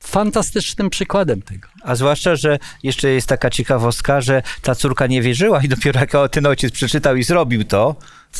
fantastycznym 0.00 0.90
przykładem 0.90 1.42
tego. 1.42 1.68
A 1.82 1.94
zwłaszcza, 1.94 2.36
że 2.36 2.58
jeszcze 2.82 3.08
jest 3.08 3.28
taka 3.28 3.50
ciekawostka, 3.50 4.20
że 4.20 4.42
ta 4.62 4.74
córka 4.74 5.06
nie 5.06 5.22
wierzyła 5.22 5.62
i 5.62 5.68
dopiero 5.68 6.00
jak 6.00 6.12
ten 6.30 6.46
ojciec 6.46 6.72
przeczytał 6.72 7.16
i 7.16 7.22
zrobił 7.22 7.64
to, 7.64 7.96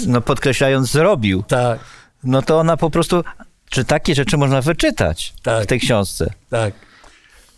no 0.06 0.20
podkreślając 0.20 0.90
zrobił, 0.90 1.42
Tak, 1.48 1.80
no 2.24 2.42
to 2.42 2.58
ona 2.58 2.76
po 2.76 2.90
prostu, 2.90 3.24
czy 3.70 3.84
takie 3.84 4.14
rzeczy 4.14 4.36
można 4.36 4.60
wyczytać 4.60 5.34
Tak. 5.42 5.64
w 5.64 5.66
tej 5.66 5.80
książce. 5.80 6.32
tak. 6.50 6.74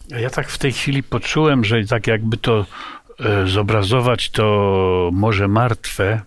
Ja 0.09 0.31
tak 0.31 0.49
w 0.49 0.59
tej 0.59 0.73
chwili 0.73 1.03
poczułem, 1.03 1.65
że 1.65 1.85
tak 1.85 2.07
jakby 2.07 2.37
to 2.37 2.67
zobrazować 3.47 4.31
to 4.31 5.11
morze 5.13 5.49
martwe 5.49 6.21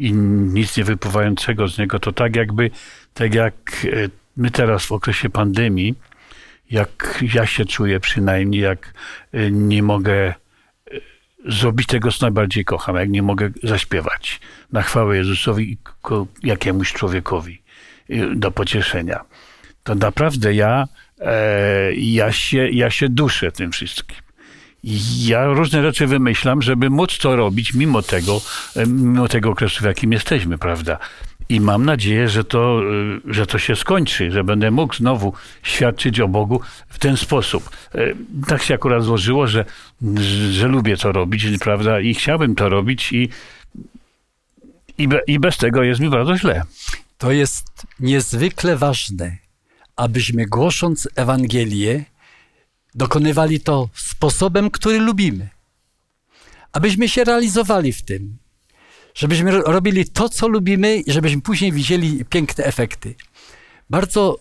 i 0.00 0.12
nic 0.12 0.76
nie 0.76 0.84
wypływającego 0.84 1.68
z 1.68 1.78
niego, 1.78 1.98
to 1.98 2.12
tak 2.12 2.36
jakby, 2.36 2.70
tak 3.14 3.34
jak 3.34 3.54
e, 3.84 4.08
my 4.36 4.50
teraz 4.50 4.86
w 4.86 4.92
okresie 4.92 5.30
pandemii, 5.30 5.94
jak 6.70 7.24
ja 7.34 7.46
się 7.46 7.64
czuję 7.64 8.00
przynajmniej, 8.00 8.60
jak 8.60 8.94
e, 9.32 9.50
nie 9.50 9.82
mogę 9.82 10.14
e, 10.14 10.34
zrobić 11.48 11.86
tego, 11.86 12.12
co 12.12 12.26
najbardziej 12.26 12.64
kocham, 12.64 12.96
jak 12.96 13.10
nie 13.10 13.22
mogę 13.22 13.50
zaśpiewać 13.62 14.40
na 14.72 14.82
chwałę 14.82 15.16
Jezusowi 15.16 15.72
i 15.72 15.78
jakiemuś 16.42 16.92
człowiekowi 16.92 17.62
e, 18.10 18.34
do 18.34 18.50
pocieszenia. 18.50 19.24
To 19.82 19.94
naprawdę 19.94 20.54
ja, 20.54 20.88
e, 21.20 21.92
ja, 21.94 22.32
się, 22.32 22.68
ja 22.68 22.90
się 22.90 23.08
duszę 23.08 23.52
tym 23.52 23.72
wszystkim. 23.72 24.29
Ja 25.18 25.46
różne 25.46 25.82
rzeczy 25.82 26.06
wymyślam, 26.06 26.62
żeby 26.62 26.90
móc 26.90 27.18
to 27.18 27.36
robić 27.36 27.74
mimo 27.74 28.02
tego, 28.02 28.40
e, 28.76 28.86
mimo 28.86 29.28
tego 29.28 29.50
okresu, 29.50 29.80
w 29.80 29.86
jakim 29.86 30.12
jesteśmy, 30.12 30.58
prawda? 30.58 30.98
I 31.48 31.60
mam 31.60 31.84
nadzieję, 31.84 32.28
że 32.28 32.44
to, 32.44 32.80
e, 33.28 33.32
że 33.34 33.46
to 33.46 33.58
się 33.58 33.76
skończy, 33.76 34.30
że 34.30 34.44
będę 34.44 34.70
mógł 34.70 34.94
znowu 34.94 35.32
świadczyć 35.62 36.20
o 36.20 36.28
Bogu 36.28 36.60
w 36.88 36.98
ten 36.98 37.16
sposób. 37.16 37.70
E, 37.94 37.98
Tak 38.48 38.62
się 38.62 38.74
akurat 38.74 39.02
złożyło, 39.04 39.46
że, 39.46 39.64
że 40.50 40.68
lubię 40.68 40.96
to 40.96 41.12
robić, 41.12 41.44
prawda? 41.60 42.00
I 42.00 42.14
chciałbym 42.14 42.54
to 42.54 42.68
robić 42.68 43.12
i, 43.12 43.28
i, 44.98 45.08
be, 45.08 45.20
i 45.26 45.38
bez 45.38 45.56
tego 45.56 45.82
jest 45.82 46.00
mi 46.00 46.08
bardzo 46.08 46.36
źle. 46.38 46.62
To 47.18 47.32
jest 47.32 47.86
niezwykle 48.00 48.76
ważne, 48.76 49.36
abyśmy 49.96 50.46
głosząc 50.46 51.08
Ewangelię, 51.16 52.04
dokonywali 52.94 53.60
to 53.60 53.88
sposobem, 53.94 54.70
który 54.70 54.98
lubimy. 54.98 55.48
Abyśmy 56.72 57.08
się 57.08 57.24
realizowali 57.24 57.92
w 57.92 58.02
tym. 58.02 58.38
Żebyśmy 59.14 59.50
ro- 59.50 59.62
robili 59.72 60.04
to, 60.04 60.28
co 60.28 60.48
lubimy 60.48 60.96
i 60.96 61.12
żebyśmy 61.12 61.42
później 61.42 61.72
widzieli 61.72 62.24
piękne 62.24 62.64
efekty. 62.64 63.14
Bardzo 63.90 64.38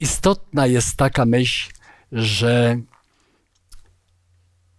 istotna 0.00 0.66
jest 0.66 0.96
taka 0.96 1.24
myśl, 1.24 1.72
że 2.12 2.80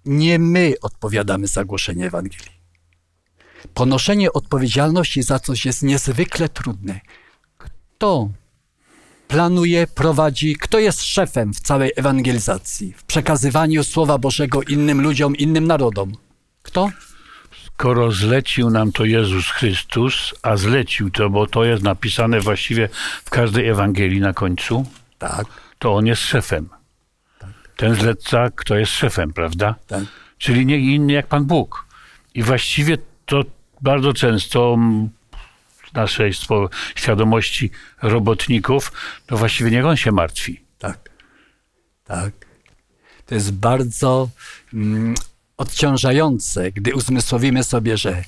nie 0.05 0.39
my 0.39 0.73
odpowiadamy 0.81 1.47
za 1.47 1.63
głoszenie 1.65 2.05
Ewangelii. 2.05 2.59
Ponoszenie 3.73 4.33
odpowiedzialności 4.33 5.23
za 5.23 5.39
coś 5.39 5.65
jest 5.65 5.83
niezwykle 5.83 6.49
trudne. 6.49 6.99
Kto 7.57 8.29
planuje, 9.29 9.87
prowadzi, 9.87 10.55
kto 10.55 10.79
jest 10.79 11.03
szefem 11.03 11.53
w 11.53 11.59
całej 11.59 11.91
ewangelizacji, 11.95 12.93
w 12.93 13.03
przekazywaniu 13.03 13.83
Słowa 13.83 14.17
Bożego 14.17 14.61
innym 14.63 15.01
ludziom, 15.01 15.35
innym 15.35 15.67
narodom? 15.67 16.11
Kto? 16.63 16.89
skoro 17.79 18.11
zlecił 18.11 18.69
nam 18.69 18.91
to 18.91 19.05
Jezus 19.05 19.45
Chrystus, 19.47 20.33
a 20.41 20.57
zlecił 20.57 21.09
to, 21.09 21.29
bo 21.29 21.47
to 21.47 21.63
jest 21.63 21.83
napisane 21.83 22.39
właściwie 22.39 22.89
w 23.25 23.29
każdej 23.29 23.67
Ewangelii 23.67 24.19
na 24.19 24.33
końcu, 24.33 24.85
Tak, 25.17 25.45
to 25.79 25.95
on 25.95 26.05
jest 26.05 26.21
szefem. 26.21 26.69
Ten 27.75 27.95
zleca, 27.95 28.49
kto 28.55 28.75
jest 28.75 28.91
szefem, 28.91 29.33
prawda? 29.33 29.75
tak. 29.87 30.03
Czyli 30.37 30.65
nie 30.65 30.77
inny 30.77 31.13
jak 31.13 31.27
Pan 31.27 31.45
Bóg. 31.45 31.85
I 32.33 32.43
właściwie 32.43 32.97
to 33.25 33.43
bardzo 33.81 34.13
często 34.13 34.77
naszej 35.93 36.33
świadomości 36.95 37.71
robotników, 38.01 38.91
to 39.25 39.37
właściwie 39.37 39.71
niech 39.71 39.85
on 39.85 39.97
się 39.97 40.11
martwi. 40.11 40.61
Tak. 40.77 41.09
Tak. 42.03 42.33
To 43.25 43.35
jest 43.35 43.51
bardzo 43.51 44.29
mm, 44.73 45.15
odciążające, 45.57 46.71
gdy 46.71 46.95
uzmysłowimy 46.95 47.63
sobie, 47.63 47.97
że 47.97 48.23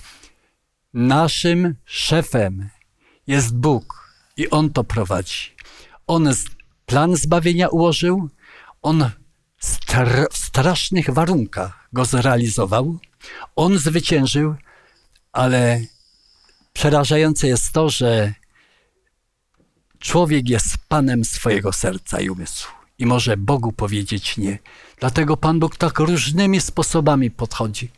naszym 0.94 1.76
szefem 1.86 2.70
jest 3.28 3.56
Bóg 3.56 4.14
i 4.38 4.50
On 4.50 4.70
to 4.70 4.84
prowadzi. 4.84 5.56
On 6.08 6.30
plan 6.86 7.16
zbawienia 7.16 7.68
ułożył, 7.68 8.30
On 8.82 9.10
str- 9.64 10.28
w 10.32 10.38
strasznych 10.38 11.10
warunkach 11.10 11.88
go 11.94 12.06
zrealizował, 12.06 13.00
On 13.56 13.78
zwyciężył, 13.78 14.56
ale 15.32 15.82
przerażające 16.74 17.48
jest 17.48 17.72
to, 17.72 17.90
że 17.90 18.34
człowiek 20.00 20.50
jest 20.50 20.78
panem 20.88 21.26
swojego 21.26 21.74
serca 21.74 22.22
i 22.22 22.30
umysłu 22.30 22.82
i 23.02 23.06
może 23.06 23.38
Bogu 23.38 23.72
powiedzieć 23.72 24.38
nie. 24.38 24.60
Dlatego 25.00 25.38
Pan 25.38 25.60
Bóg 25.60 25.78
tak 25.78 26.00
różnymi 26.00 26.62
sposobami 26.62 27.32
podchodzi. 27.32 27.90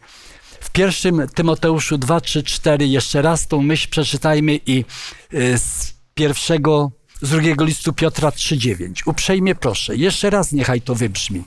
W 0.61 0.69
pierwszym 0.69 1.27
Tymoteuszu 1.35 1.97
2, 1.97 2.21
3, 2.21 2.43
4 2.43 2.87
jeszcze 2.87 3.21
raz 3.21 3.47
tą 3.47 3.61
myśl 3.61 3.89
przeczytajmy 3.89 4.59
i 4.65 4.85
y, 5.33 5.57
z 5.57 5.93
pierwszego, 6.15 6.91
z 7.21 7.29
drugiego 7.29 7.65
listu 7.65 7.93
Piotra 7.93 8.31
3, 8.31 8.57
9. 8.57 9.07
Uprzejmie 9.07 9.55
proszę, 9.55 9.95
jeszcze 9.95 10.29
raz 10.29 10.51
niechaj 10.51 10.81
to 10.81 10.95
wybrzmi, 10.95 11.43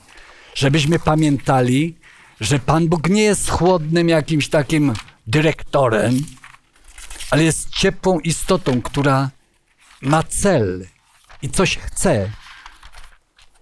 żebyśmy 0.55 0.99
pamiętali, 0.99 1.97
że 2.41 2.59
Pan 2.59 2.89
Bóg 2.89 3.09
nie 3.09 3.23
jest 3.23 3.51
chłodnym 3.51 4.09
jakimś 4.09 4.49
takim 4.49 4.93
dyrektorem, 5.27 6.25
ale 7.31 7.45
jest 7.45 7.71
ciepłą 7.71 8.21
istotą, 8.21 8.83
która 8.83 9.31
ma 10.03 10.23
cel 10.23 10.87
i 11.43 11.51
coś 11.51 11.79
chce. 11.79 12.31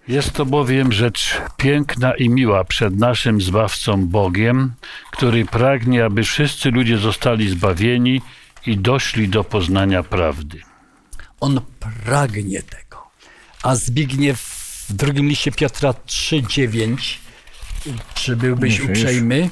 Jest 0.08 0.32
to 0.32 0.46
bowiem 0.46 0.92
rzecz 0.92 1.40
piękna 1.56 2.14
i 2.14 2.28
miła 2.28 2.64
przed 2.64 2.98
naszym 2.98 3.40
Zbawcą 3.40 4.06
Bogiem, 4.06 4.74
który 5.10 5.44
pragnie, 5.44 6.04
aby 6.04 6.22
wszyscy 6.22 6.70
ludzie 6.70 6.98
zostali 6.98 7.48
zbawieni 7.48 8.22
i 8.66 8.78
doszli 8.78 9.28
do 9.28 9.44
poznania 9.44 10.02
prawdy. 10.02 10.60
On 11.40 11.60
pragnie 12.04 12.62
tego. 12.62 13.10
A 13.62 13.76
Zbigniew 13.76 14.40
w 14.88 14.92
drugim 14.92 15.28
liście 15.28 15.52
Piotra 15.52 15.90
3,9 15.90 17.16
czy 18.14 18.36
byłbyś 18.36 18.80
uprzejmy? 18.80 19.50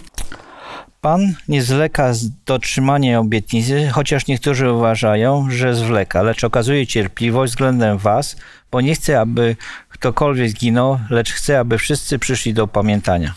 Pan 1.02 1.34
nie 1.48 1.62
zwleka 1.62 2.14
z 2.14 2.30
dotrzymania 2.44 3.20
obietnicy, 3.20 3.88
chociaż 3.92 4.26
niektórzy 4.26 4.72
uważają, 4.72 5.50
że 5.50 5.74
zwleka, 5.74 6.22
lecz 6.22 6.44
okazuje 6.44 6.86
cierpliwość 6.86 7.52
względem 7.52 7.98
was, 7.98 8.36
bo 8.70 8.80
nie 8.80 8.94
chce, 8.94 9.20
aby 9.20 9.56
ktokolwiek 9.88 10.50
zginął, 10.50 10.98
lecz 11.10 11.32
chce, 11.32 11.58
aby 11.58 11.78
wszyscy 11.78 12.18
przyszli 12.18 12.54
do 12.54 12.68
pamiętania. 12.68 13.34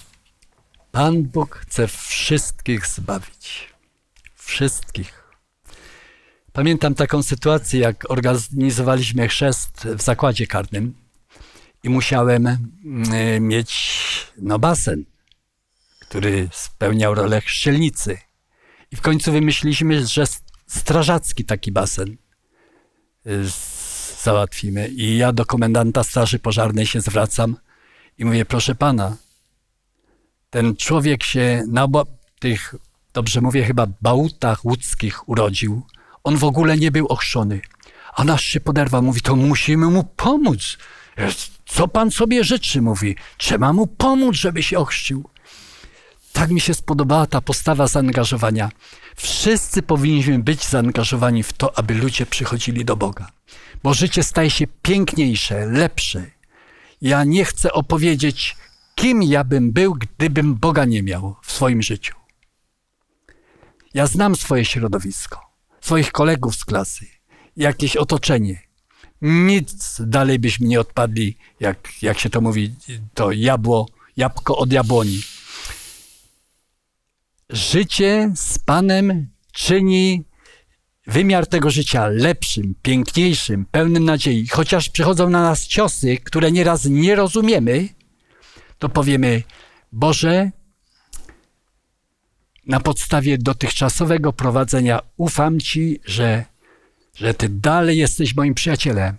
Pan 0.92 1.24
Bóg 1.24 1.56
chce 1.56 1.88
wszystkich 1.88 2.88
zbawić. 2.88 3.74
Wszystkich. 4.36 5.24
Pamiętam 6.54 6.96
taką 6.96 7.24
sytuację, 7.24 7.80
jak 7.80 8.12
organizowaliśmy 8.12 9.28
chrzest 9.28 9.88
w 9.96 10.02
zakładzie 10.02 10.48
karnym 10.48 10.94
i 11.84 11.90
musiałem 11.90 12.48
mm, 12.48 13.48
mieć 13.48 13.98
no, 14.38 14.60
basen 14.60 15.06
który 16.16 16.50
spełniał 16.52 17.16
rolę 17.16 17.42
chrzcielnicy. 17.42 18.18
I 18.92 18.96
w 18.96 19.02
końcu 19.02 19.32
wymyśliliśmy, 19.32 20.08
że 20.08 20.24
strażacki 20.68 21.46
taki 21.46 21.72
basen 21.72 22.18
y, 23.28 23.44
załatwimy. 24.24 24.88
I 24.88 25.18
ja 25.18 25.34
do 25.34 25.46
komendanta 25.46 26.04
Straży 26.04 26.40
Pożarnej 26.40 26.86
się 26.86 27.02
zwracam 27.02 27.58
i 28.18 28.26
mówię, 28.26 28.46
proszę 28.46 28.76
pana, 28.76 29.18
ten 30.50 30.76
człowiek 30.76 31.24
się 31.24 31.64
na 31.68 31.88
tych, 32.40 32.76
dobrze 33.14 33.42
mówię, 33.42 33.64
chyba 33.64 33.88
bałutach 34.02 34.66
łódzkich 34.66 35.30
urodził. 35.30 35.82
On 36.24 36.38
w 36.38 36.44
ogóle 36.44 36.78
nie 36.78 36.92
był 36.92 37.08
ochrzczony. 37.08 37.62
A 38.14 38.24
nasz 38.24 38.46
się 38.46 38.60
poderwał, 38.60 39.02
mówi, 39.02 39.22
to 39.22 39.36
musimy 39.36 39.86
mu 39.86 40.04
pomóc. 40.04 40.78
Co 41.66 41.88
pan 41.88 42.12
sobie 42.12 42.44
życzy, 42.44 42.82
mówi. 42.82 43.16
Trzeba 43.38 43.74
mu 43.74 43.88
pomóc, 43.88 44.36
żeby 44.36 44.64
się 44.64 44.80
ochrzcił. 44.80 45.30
Tak 46.36 46.52
mi 46.52 46.62
się 46.62 46.74
spodobała 46.74 47.26
ta 47.26 47.42
postawa 47.42 47.88
zaangażowania. 47.88 48.70
Wszyscy 49.16 49.82
powinniśmy 49.82 50.40
być 50.40 50.66
zaangażowani 50.68 51.44
w 51.44 51.54
to, 51.54 51.78
aby 51.78 51.94
ludzie 51.94 52.26
przychodzili 52.26 52.86
do 52.86 52.96
Boga. 52.96 53.32
Bo 53.84 53.94
życie 53.94 54.24
staje 54.24 54.50
się 54.50 54.68
piękniejsze, 54.82 55.66
lepsze. 55.66 56.26
Ja 57.02 57.24
nie 57.24 57.46
chcę 57.46 57.74
opowiedzieć, 57.74 58.56
kim 58.96 59.24
ja 59.24 59.44
bym 59.44 59.72
był, 59.72 59.94
gdybym 59.94 60.56
Boga 60.56 60.86
nie 60.86 61.04
miał 61.04 61.36
w 61.44 61.52
swoim 61.52 61.82
życiu. 61.82 62.16
Ja 63.94 64.08
znam 64.08 64.36
swoje 64.36 64.66
środowisko, 64.66 65.40
swoich 65.82 66.12
kolegów 66.12 66.56
z 66.56 66.66
klasy, 66.66 67.06
jakieś 67.58 67.96
otoczenie. 67.96 68.62
Nic 69.22 70.02
dalej 70.02 70.40
byśmy 70.40 70.68
nie 70.68 70.80
odpadli, 70.80 71.38
jak, 71.60 71.90
jak 72.02 72.20
się 72.20 72.30
to 72.30 72.42
mówi, 72.42 72.76
to 73.14 73.32
jabło, 73.32 73.88
jabłko 74.18 74.58
od 74.58 74.74
jabłoni. 74.74 75.22
Życie 77.50 78.32
z 78.36 78.60
Panem 78.60 79.28
czyni 79.52 80.24
wymiar 81.08 81.48
tego 81.48 81.70
życia 81.70 82.08
lepszym, 82.08 82.76
piękniejszym, 82.82 83.66
pełnym 83.72 84.06
nadziei. 84.06 84.48
Chociaż 84.48 84.90
przychodzą 84.90 85.30
na 85.30 85.42
nas 85.42 85.68
ciosy, 85.68 86.18
które 86.18 86.52
nieraz 86.52 86.86
nie 86.86 87.16
rozumiemy, 87.16 87.90
to 88.80 88.90
powiemy: 88.90 89.44
Boże, 89.92 90.52
na 92.68 92.80
podstawie 92.80 93.38
dotychczasowego 93.38 94.34
prowadzenia 94.34 95.00
ufam 95.18 95.60
Ci, 95.60 96.00
że, 96.06 96.46
że 97.16 97.34
Ty 97.34 97.50
dalej 97.50 97.98
jesteś 97.98 98.36
moim 98.36 98.54
przyjacielem. 98.54 99.18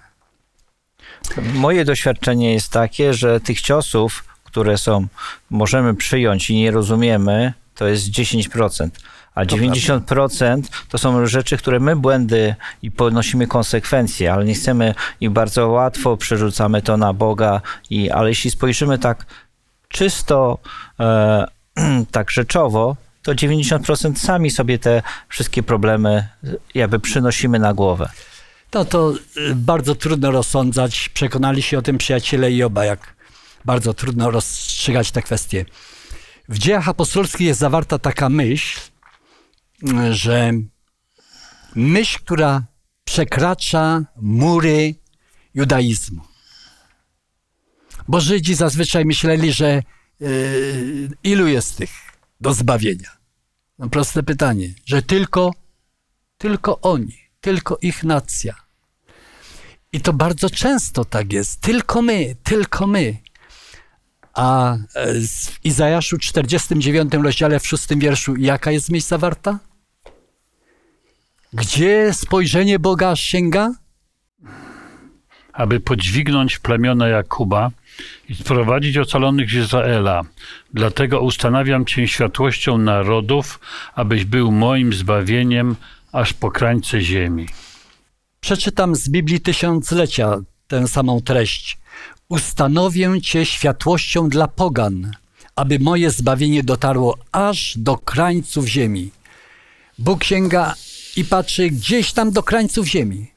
Moje 1.54 1.84
doświadczenie 1.84 2.52
jest 2.52 2.70
takie, 2.70 3.14
że 3.14 3.40
tych 3.40 3.60
ciosów, 3.60 4.24
które 4.44 4.78
są, 4.78 5.06
możemy 5.50 5.94
przyjąć 5.94 6.50
i 6.50 6.54
nie 6.54 6.70
rozumiemy, 6.70 7.52
to 7.76 7.86
jest 7.86 8.10
10%. 8.10 8.88
A 9.34 9.44
90% 9.44 10.62
to 10.88 10.98
są 10.98 11.26
rzeczy, 11.26 11.56
które 11.56 11.80
my 11.80 11.96
błędy 11.96 12.54
i 12.82 12.90
ponosimy 12.90 13.46
konsekwencje, 13.46 14.32
ale 14.32 14.44
nie 14.44 14.54
chcemy 14.54 14.94
i 15.20 15.30
bardzo 15.30 15.68
łatwo 15.68 16.16
przerzucamy 16.16 16.82
to 16.82 16.96
na 16.96 17.12
Boga. 17.12 17.60
I, 17.90 18.10
ale 18.10 18.28
jeśli 18.28 18.50
spojrzymy 18.50 18.98
tak 18.98 19.26
czysto, 19.88 20.58
e, 21.00 21.46
tak 22.10 22.30
rzeczowo, 22.30 22.96
to 23.22 23.32
90% 23.32 24.16
sami 24.16 24.50
sobie 24.50 24.78
te 24.78 25.02
wszystkie 25.28 25.62
problemy 25.62 26.28
jakby 26.74 27.00
przynosimy 27.00 27.58
na 27.58 27.74
głowę. 27.74 28.10
No 28.74 28.84
to 28.84 29.12
y, 29.36 29.54
bardzo 29.54 29.94
trudno 29.94 30.30
rozsądzać. 30.30 31.08
Przekonali 31.08 31.62
się 31.62 31.78
o 31.78 31.82
tym 31.82 31.98
przyjaciele 31.98 32.52
i 32.52 32.62
oba, 32.62 32.84
jak 32.84 33.14
bardzo 33.64 33.94
trudno 33.94 34.30
rozstrzygać 34.30 35.10
te 35.10 35.22
kwestie. 35.22 35.64
W 36.48 36.58
dziejach 36.58 36.88
apostolskich 36.88 37.46
jest 37.46 37.60
zawarta 37.60 37.98
taka 37.98 38.28
myśl, 38.28 38.80
że 40.10 40.52
myśl, 41.74 42.18
która 42.18 42.64
przekracza 43.04 44.04
mury 44.16 44.94
judaizmu. 45.54 46.22
Bo 48.08 48.20
Żydzi 48.20 48.54
zazwyczaj 48.54 49.04
myśleli, 49.04 49.52
że 49.52 49.82
yy, 50.20 51.10
ilu 51.22 51.46
jest 51.46 51.76
tych 51.76 51.90
do 52.40 52.54
zbawienia? 52.54 53.16
No 53.78 53.88
proste 53.88 54.22
pytanie, 54.22 54.74
że 54.84 55.02
tylko, 55.02 55.54
tylko 56.38 56.80
oni, 56.80 57.18
tylko 57.40 57.78
ich 57.82 58.04
nacja. 58.04 58.54
I 59.92 60.00
to 60.00 60.12
bardzo 60.12 60.50
często 60.50 61.04
tak 61.04 61.32
jest. 61.32 61.60
Tylko 61.60 62.02
my, 62.02 62.36
tylko 62.42 62.86
my. 62.86 63.16
A 64.36 64.74
e, 64.74 64.78
w 65.20 65.64
Izajaszu 65.64 66.18
49 66.18 67.12
rozdziale 67.14 67.60
w 67.60 67.66
6 67.66 67.86
wierszu 67.96 68.36
jaka 68.36 68.70
jest 68.70 68.90
miejsca 68.90 69.08
zawarta? 69.08 69.58
Gdzie 71.52 72.14
spojrzenie 72.14 72.78
Boga 72.78 73.16
sięga? 73.16 73.74
Aby 75.52 75.80
podźwignąć 75.80 76.58
plemiona 76.58 77.08
Jakuba 77.08 77.70
i 78.28 78.34
sprowadzić 78.34 78.98
ocalonych 78.98 79.50
z 79.50 79.54
Izraela. 79.54 80.22
Dlatego 80.74 81.20
ustanawiam 81.20 81.84
Cię 81.84 82.08
światłością 82.08 82.78
narodów, 82.78 83.60
abyś 83.94 84.24
był 84.24 84.52
moim 84.52 84.92
zbawieniem 84.92 85.76
aż 86.12 86.32
po 86.32 86.50
krańce 86.50 87.00
ziemi. 87.00 87.46
Przeczytam 88.40 88.94
z 88.94 89.08
Biblii 89.08 89.40
Tysiąclecia 89.40 90.36
tę 90.68 90.88
samą 90.88 91.20
treść. 91.20 91.78
Ustanowię 92.28 93.20
Cię 93.22 93.46
światłością 93.46 94.28
dla 94.28 94.48
pogan, 94.48 95.12
aby 95.56 95.78
moje 95.78 96.10
zbawienie 96.10 96.62
dotarło 96.62 97.18
aż 97.32 97.78
do 97.78 97.96
krańców 97.96 98.66
ziemi. 98.66 99.10
Bóg 99.98 100.24
sięga 100.24 100.74
i 101.16 101.24
patrzy 101.24 101.70
gdzieś 101.70 102.12
tam 102.12 102.30
do 102.30 102.42
krańców 102.42 102.86
ziemi. 102.86 103.32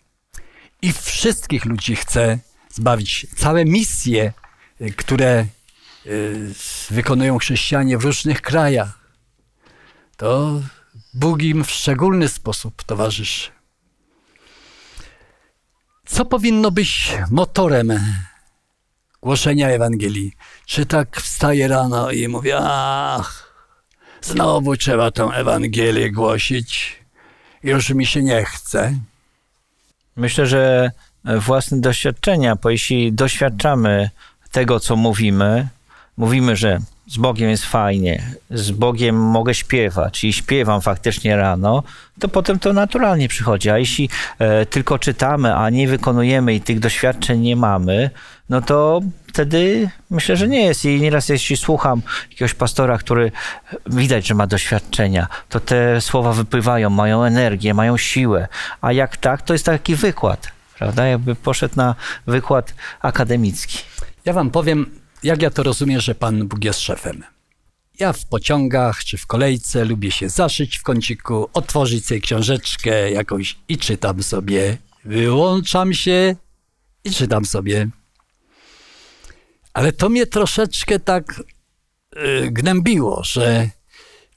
I 0.81 0.93
wszystkich 0.93 1.65
ludzi 1.65 1.95
chce 1.95 2.39
zbawić. 2.73 3.27
Całe 3.37 3.65
misje, 3.65 4.33
y, 4.81 4.91
które 4.91 5.45
y, 6.05 6.53
wykonują 6.89 7.37
chrześcijanie 7.37 7.97
w 7.97 8.05
różnych 8.05 8.41
krajach, 8.41 8.99
to 10.17 10.61
Bóg 11.13 11.41
im 11.41 11.63
w 11.63 11.71
szczególny 11.71 12.27
sposób 12.27 12.83
towarzyszy. 12.83 13.51
Co 16.05 16.25
powinno 16.25 16.71
być 16.71 17.17
motorem 17.31 17.99
głoszenia 19.21 19.69
Ewangelii? 19.69 20.31
Czy 20.65 20.85
tak 20.85 21.21
wstaję 21.21 21.67
rano 21.67 22.11
i 22.11 22.27
mówię, 22.27 22.57
ach, 22.61 23.53
znowu 24.21 24.77
trzeba 24.77 25.11
tę 25.11 25.23
Ewangelię 25.23 26.11
głosić, 26.11 26.99
już 27.63 27.89
mi 27.89 28.05
się 28.05 28.23
nie 28.23 28.45
chce. 28.45 28.99
Myślę, 30.15 30.45
że 30.45 30.91
własne 31.25 31.81
doświadczenia, 31.81 32.55
bo 32.55 32.69
jeśli 32.69 33.13
doświadczamy 33.13 34.09
tego, 34.51 34.79
co 34.79 34.95
mówimy, 34.95 35.67
mówimy, 36.17 36.55
że 36.55 36.79
z 37.09 37.17
Bogiem 37.17 37.49
jest 37.49 37.65
fajnie, 37.65 38.23
z 38.51 38.71
Bogiem 38.71 39.15
mogę 39.15 39.53
śpiewać 39.53 40.23
i 40.23 40.33
śpiewam 40.33 40.81
faktycznie 40.81 41.35
rano, 41.35 41.83
to 42.19 42.27
potem 42.27 42.59
to 42.59 42.73
naturalnie 42.73 43.27
przychodzi. 43.27 43.69
A 43.69 43.77
jeśli 43.77 44.09
e, 44.39 44.65
tylko 44.65 44.99
czytamy, 44.99 45.55
a 45.55 45.69
nie 45.69 45.87
wykonujemy 45.87 46.53
i 46.53 46.61
tych 46.61 46.79
doświadczeń 46.79 47.39
nie 47.39 47.55
mamy, 47.55 48.09
no 48.49 48.61
to 48.61 49.01
wtedy 49.27 49.89
myślę, 50.09 50.37
że 50.37 50.47
nie 50.47 50.65
jest. 50.65 50.85
I 50.85 51.01
nieraz 51.01 51.29
jeśli 51.29 51.57
słucham 51.57 52.01
jakiegoś 52.29 52.53
pastora, 52.53 52.97
który 52.97 53.31
widać, 53.85 54.27
że 54.27 54.33
ma 54.33 54.47
doświadczenia, 54.47 55.27
to 55.49 55.59
te 55.59 56.01
słowa 56.01 56.33
wypływają, 56.33 56.89
mają 56.89 57.23
energię, 57.23 57.73
mają 57.73 57.97
siłę. 57.97 58.47
A 58.81 58.91
jak 58.91 59.17
tak, 59.17 59.41
to 59.41 59.53
jest 59.53 59.65
taki 59.65 59.95
wykład, 59.95 60.47
prawda? 60.77 61.05
Jakby 61.05 61.35
poszedł 61.35 61.73
na 61.77 61.95
wykład 62.27 62.73
akademicki. 63.01 63.77
Ja 64.25 64.33
wam 64.33 64.49
powiem, 64.49 64.98
jak 65.23 65.41
ja 65.41 65.49
to 65.49 65.63
rozumiem, 65.63 66.01
że 66.01 66.15
Pan 66.15 66.47
Bóg 66.47 66.63
jest 66.63 66.79
szefem. 66.79 67.23
Ja 67.99 68.13
w 68.13 68.25
pociągach 68.25 69.03
czy 69.03 69.17
w 69.17 69.27
kolejce 69.27 69.85
lubię 69.85 70.11
się 70.11 70.29
zaszyć 70.29 70.77
w 70.77 70.83
kąciku, 70.83 71.49
otworzyć 71.53 72.05
sobie 72.05 72.21
książeczkę 72.21 73.11
jakąś 73.11 73.57
i 73.67 73.77
czytam 73.77 74.23
sobie. 74.23 74.77
Wyłączam 75.05 75.93
się 75.93 76.35
i 77.03 77.11
czytam 77.11 77.45
sobie. 77.45 77.89
Ale 79.73 79.91
to 79.91 80.09
mnie 80.09 80.27
troszeczkę 80.27 80.99
tak 80.99 81.43
yy, 82.15 82.51
gnębiło, 82.51 83.23
że 83.23 83.69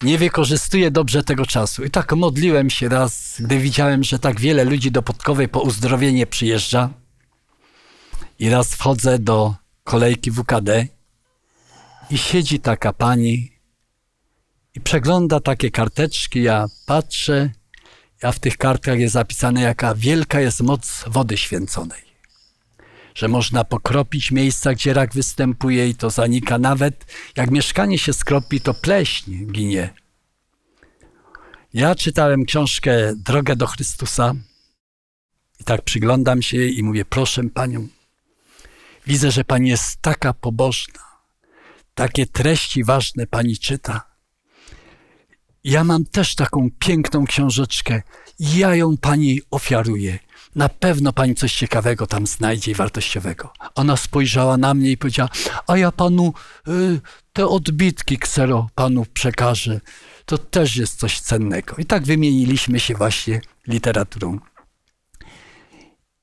nie 0.02 0.18
wykorzystuję 0.18 0.90
dobrze 0.90 1.24
tego 1.24 1.46
czasu. 1.46 1.84
I 1.84 1.90
tak 1.90 2.12
modliłem 2.12 2.70
się 2.70 2.88
raz, 2.88 3.34
gdy 3.40 3.58
widziałem, 3.58 4.04
że 4.04 4.18
tak 4.18 4.40
wiele 4.40 4.64
ludzi 4.64 4.90
do 4.90 5.02
Podkowej 5.02 5.48
po 5.48 5.60
uzdrowienie 5.60 6.26
przyjeżdża. 6.26 6.90
I 8.38 8.50
raz 8.50 8.74
wchodzę 8.74 9.18
do 9.18 9.61
kolejki 9.84 10.30
WKD 10.30 10.86
i 12.10 12.18
siedzi 12.18 12.60
taka 12.60 12.92
pani 12.92 13.52
i 14.74 14.80
przegląda 14.80 15.40
takie 15.40 15.70
karteczki. 15.70 16.42
Ja 16.42 16.66
patrzę, 16.86 17.50
a 18.22 18.32
w 18.32 18.38
tych 18.38 18.56
kartkach 18.56 18.98
jest 18.98 19.14
zapisane, 19.14 19.60
jaka 19.60 19.94
wielka 19.94 20.40
jest 20.40 20.60
moc 20.60 21.04
wody 21.06 21.36
święconej. 21.36 22.12
że 23.14 23.28
można 23.28 23.64
pokropić 23.64 24.30
miejsca, 24.30 24.74
gdzie 24.74 24.94
rak 24.94 25.14
występuje 25.14 25.88
i 25.88 25.94
to 25.94 26.10
zanika. 26.10 26.58
Nawet 26.58 27.04
jak 27.36 27.50
mieszkanie 27.50 27.98
się 27.98 28.12
skropi, 28.12 28.60
to 28.60 28.74
pleśń 28.74 29.46
ginie. 29.46 29.94
Ja 31.74 31.94
czytałem 31.94 32.44
książkę 32.44 33.12
Drogę 33.16 33.56
do 33.56 33.66
Chrystusa 33.66 34.34
i 35.60 35.64
tak 35.64 35.82
przyglądam 35.82 36.42
się 36.42 36.56
jej 36.56 36.78
i 36.78 36.82
mówię, 36.82 37.04
proszę 37.04 37.42
panią, 37.44 37.88
widzę, 39.06 39.30
że 39.30 39.44
pani 39.44 39.68
jest 39.68 40.02
taka 40.02 40.32
pobożna, 40.32 41.00
takie 41.94 42.26
treści 42.26 42.84
ważne 42.84 43.26
pani 43.26 43.58
czyta. 43.58 44.12
Ja 45.64 45.84
mam 45.84 46.04
też 46.04 46.34
taką 46.34 46.68
piękną 46.78 47.24
książeczkę. 47.24 48.02
Ja 48.40 48.74
ją 48.74 48.96
pani 48.96 49.40
ofiaruję. 49.50 50.18
Na 50.54 50.68
pewno 50.68 51.12
pani 51.12 51.34
coś 51.34 51.54
ciekawego 51.54 52.06
tam 52.06 52.26
znajdzie 52.26 52.70
i 52.70 52.74
wartościowego. 52.74 53.52
Ona 53.74 53.96
spojrzała 53.96 54.56
na 54.56 54.74
mnie 54.74 54.90
i 54.90 54.96
powiedziała: 54.96 55.28
A 55.66 55.76
ja 55.76 55.92
panu 55.92 56.34
y, 56.68 57.00
te 57.32 57.46
odbitki 57.46 58.18
ksero 58.18 58.68
panu 58.74 59.06
przekażę. 59.14 59.80
To 60.24 60.38
też 60.38 60.76
jest 60.76 60.98
coś 60.98 61.20
cennego. 61.20 61.76
I 61.78 61.84
tak 61.84 62.04
wymieniliśmy 62.04 62.80
się 62.80 62.94
właśnie 62.94 63.40
literaturą. 63.66 64.38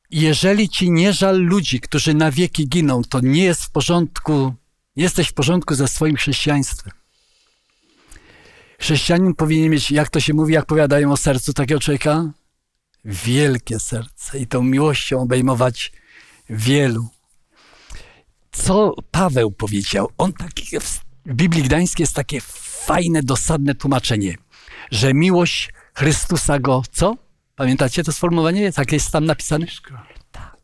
Jeżeli 0.09 0.69
ci 0.69 0.91
nie 0.91 1.13
żal 1.13 1.41
ludzi, 1.41 1.79
którzy 1.79 2.13
na 2.13 2.31
wieki 2.31 2.67
giną, 2.67 3.01
to 3.09 3.19
nie 3.19 3.43
jest 3.43 3.63
w 3.63 3.71
porządku, 3.71 4.53
nie 4.95 5.03
jesteś 5.03 5.27
w 5.27 5.33
porządku 5.33 5.75
ze 5.75 5.87
swoim 5.87 6.15
chrześcijaństwem. 6.15 6.93
Chrześcijanin 8.79 9.35
powinien 9.35 9.69
mieć, 9.69 9.91
jak 9.91 10.09
to 10.09 10.19
się 10.19 10.33
mówi, 10.33 10.53
jak 10.53 10.65
powiadają 10.65 11.11
o 11.11 11.17
sercu 11.17 11.53
takiego 11.53 11.79
człowieka? 11.79 12.31
Wielkie 13.05 13.79
serce 13.79 14.39
i 14.39 14.47
tą 14.47 14.63
miłością 14.63 15.21
obejmować 15.21 15.91
wielu. 16.49 17.07
Co 18.51 18.95
Paweł 19.11 19.51
powiedział? 19.51 20.09
On 20.17 20.33
taki, 20.33 20.79
w 20.79 21.33
Biblii 21.33 21.63
Gdańskiej 21.63 22.03
jest 22.03 22.15
takie 22.15 22.41
fajne, 22.85 23.23
dosadne 23.23 23.75
tłumaczenie, 23.75 24.35
że 24.91 25.13
miłość 25.13 25.73
Chrystusa 25.93 26.59
go, 26.59 26.83
co? 26.91 27.28
Pamiętacie 27.59 28.03
to 28.03 28.11
sformułowanie? 28.11 28.71
Tak 28.71 28.91
jest 28.91 29.11
tam 29.11 29.25
napisane? 29.25 29.65
Tak. 30.31 30.57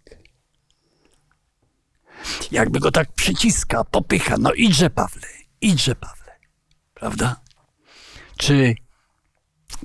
Jakby 2.52 2.80
go 2.80 2.92
tak 2.92 3.12
przyciska, 3.14 3.84
popycha. 3.84 4.36
No 4.40 4.54
idźże, 4.54 4.90
Pawle, 4.90 5.28
idźże, 5.62 5.96
Pawle. 5.96 6.32
Prawda? 6.94 7.36
Czy, 8.38 8.76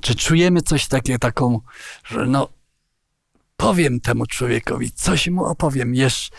czy 0.00 0.14
czujemy 0.14 0.62
coś 0.62 0.88
takiego, 0.88 1.18
taką, 1.18 1.60
że 2.04 2.26
no, 2.26 2.48
powiem 3.56 4.00
temu 4.00 4.26
człowiekowi, 4.26 4.90
coś 4.92 5.28
mu 5.28 5.44
opowiem, 5.44 5.94
jeszcze 5.94 6.36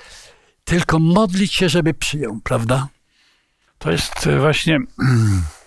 tylko 0.63 0.99
modlić 0.99 1.53
się, 1.53 1.69
żeby 1.69 1.93
przyjął, 1.93 2.39
prawda? 2.43 2.87
To 3.79 3.91
jest 3.91 4.29
właśnie 4.39 4.79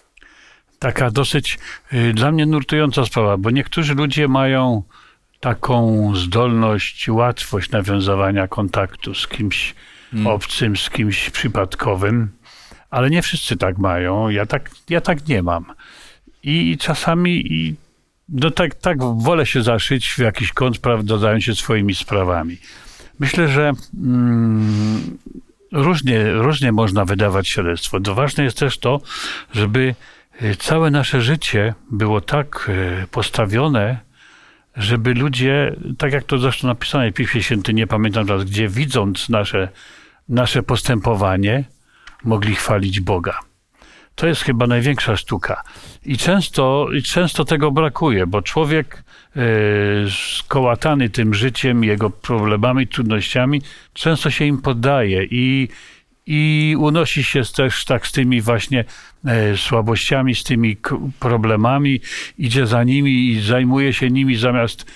taka 0.85 1.11
dosyć 1.11 1.59
y, 1.93 2.12
dla 2.12 2.32
mnie 2.32 2.47
nurtująca 2.47 3.05
sprawa, 3.05 3.37
bo 3.37 3.51
niektórzy 3.51 3.95
ludzie 3.95 4.28
mają 4.28 4.82
taką 5.41 6.12
zdolność, 6.16 7.09
łatwość 7.09 7.70
nawiązywania 7.70 8.49
kontaktu 8.49 9.14
z 9.14 9.28
kimś 9.28 9.74
Mm. 10.14 10.26
obcym, 10.26 10.76
z 10.76 10.91
kimś 10.91 11.30
przypadkowym, 11.30 12.28
ale 12.91 13.11
nie 13.11 13.22
wszyscy 13.22 13.57
tak 13.57 13.78
mają. 13.78 14.28
Ja 14.28 14.47
tak, 14.47 14.70
ja 14.91 15.01
tak 15.01 15.28
nie 15.28 15.43
mam. 15.43 15.64
I 16.43 16.76
czasami 16.80 17.53
i 17.53 17.74
no 18.28 18.51
tak, 18.51 18.74
tak 18.74 18.99
wolę 19.03 19.47
się 19.47 19.62
zaszyć 19.62 20.09
w 20.09 20.18
jakiś 20.18 20.53
kąt, 20.53 20.78
prawda, 20.78 21.18
zająć 21.18 21.45
się 21.45 21.55
swoimi 21.55 21.95
sprawami. 21.95 22.57
Myślę, 23.18 23.49
że 23.49 23.72
mm, 23.95 25.18
różnie, 25.72 26.32
różnie 26.32 26.72
można 26.72 27.05
wydawać 27.05 27.49
świadectwo. 27.49 27.99
Ważne 28.01 28.45
jest 28.45 28.59
też 28.59 28.78
to, 28.78 29.01
żeby 29.55 29.95
całe 30.59 30.91
nasze 30.91 31.20
życie 31.20 31.74
było 31.91 32.20
tak 32.20 32.70
y, 33.05 33.07
postawione, 33.11 33.99
żeby 34.76 35.14
ludzie, 35.14 35.76
tak 35.99 36.12
jak 36.12 36.24
to 36.24 36.39
zresztą 36.39 36.68
napisane 36.68 37.11
w 37.11 37.14
Piśmie 37.14 37.43
Świętym, 37.43 37.76
nie 37.76 37.87
pamiętam 37.87 38.26
teraz, 38.26 38.45
gdzie 38.45 38.68
widząc 38.68 39.28
nasze, 39.28 39.68
nasze 40.28 40.62
postępowanie, 40.62 41.64
mogli 42.24 42.55
chwalić 42.55 43.01
Boga. 43.01 43.41
To 44.14 44.26
jest 44.26 44.43
chyba 44.43 44.66
największa 44.66 45.16
sztuka. 45.16 45.62
I 46.05 46.16
często, 46.18 46.89
i 46.93 47.03
często 47.03 47.45
tego 47.45 47.70
brakuje, 47.70 48.26
bo 48.26 48.43
człowiek 48.43 49.05
e, 49.37 49.41
skołatany 50.11 51.11
tym 51.11 51.35
życiem, 51.35 51.85
jego 51.85 52.11
problemami, 52.11 52.87
trudnościami, 52.87 53.62
często 53.93 54.30
się 54.30 54.45
im 54.45 54.62
poddaje 54.62 55.24
i, 55.24 55.68
i 56.27 56.77
unosi 56.79 57.25
się 57.25 57.43
też 57.57 57.85
tak 57.85 58.07
z 58.07 58.12
tymi 58.12 58.41
właśnie 58.41 58.85
e, 59.25 59.57
słabościami, 59.57 60.35
z 60.35 60.45
tymi 60.45 60.77
problemami, 61.20 62.01
idzie 62.39 62.66
za 62.66 62.85
nimi 62.85 63.29
i 63.29 63.41
zajmuje 63.41 63.93
się 63.93 64.11
nimi 64.11 64.37
zamiast 64.37 64.87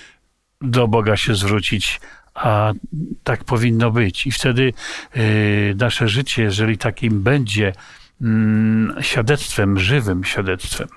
do 0.61 0.87
Boga 0.87 1.17
się 1.17 1.35
zwrócić, 1.35 2.01
a 2.33 2.73
tak 3.23 3.43
powinno 3.43 3.91
być. 3.91 4.27
I 4.27 4.31
wtedy 4.31 4.73
e, 5.13 5.21
nasze 5.75 6.07
życie, 6.07 6.43
jeżeli 6.43 6.77
takim 6.77 7.23
będzie 7.23 7.73
mm, 8.21 8.95
świadectwem, 9.01 9.79
żywym 9.79 10.23
świadectwem, 10.23 10.87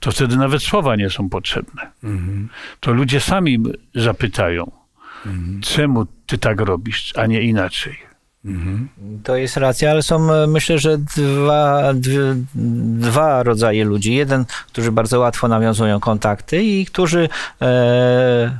to 0.00 0.12
wtedy 0.12 0.36
nawet 0.36 0.62
słowa 0.62 0.96
nie 0.96 1.10
są 1.10 1.28
potrzebne. 1.28 1.90
To 2.80 2.92
ludzie 2.92 3.20
sami 3.20 3.58
zapytają, 3.94 4.70
czemu 5.62 6.06
ty 6.26 6.38
tak 6.38 6.60
robisz, 6.60 7.12
a 7.16 7.26
nie 7.26 7.42
inaczej. 7.42 8.11
To 9.24 9.36
jest 9.36 9.56
racja, 9.56 9.90
ale 9.90 10.02
są 10.02 10.32
e, 10.32 10.46
myślę, 10.46 10.78
że 10.78 10.98
dwa, 10.98 11.94
dwie, 11.94 12.18
dwa 12.98 13.42
rodzaje 13.42 13.84
ludzi. 13.84 14.14
Jeden, 14.14 14.44
którzy 14.66 14.92
bardzo 14.92 15.20
łatwo 15.20 15.48
nawiązują 15.48 16.00
kontakty 16.00 16.62
i 16.62 16.86
którzy 16.86 17.28
e, 17.62 18.58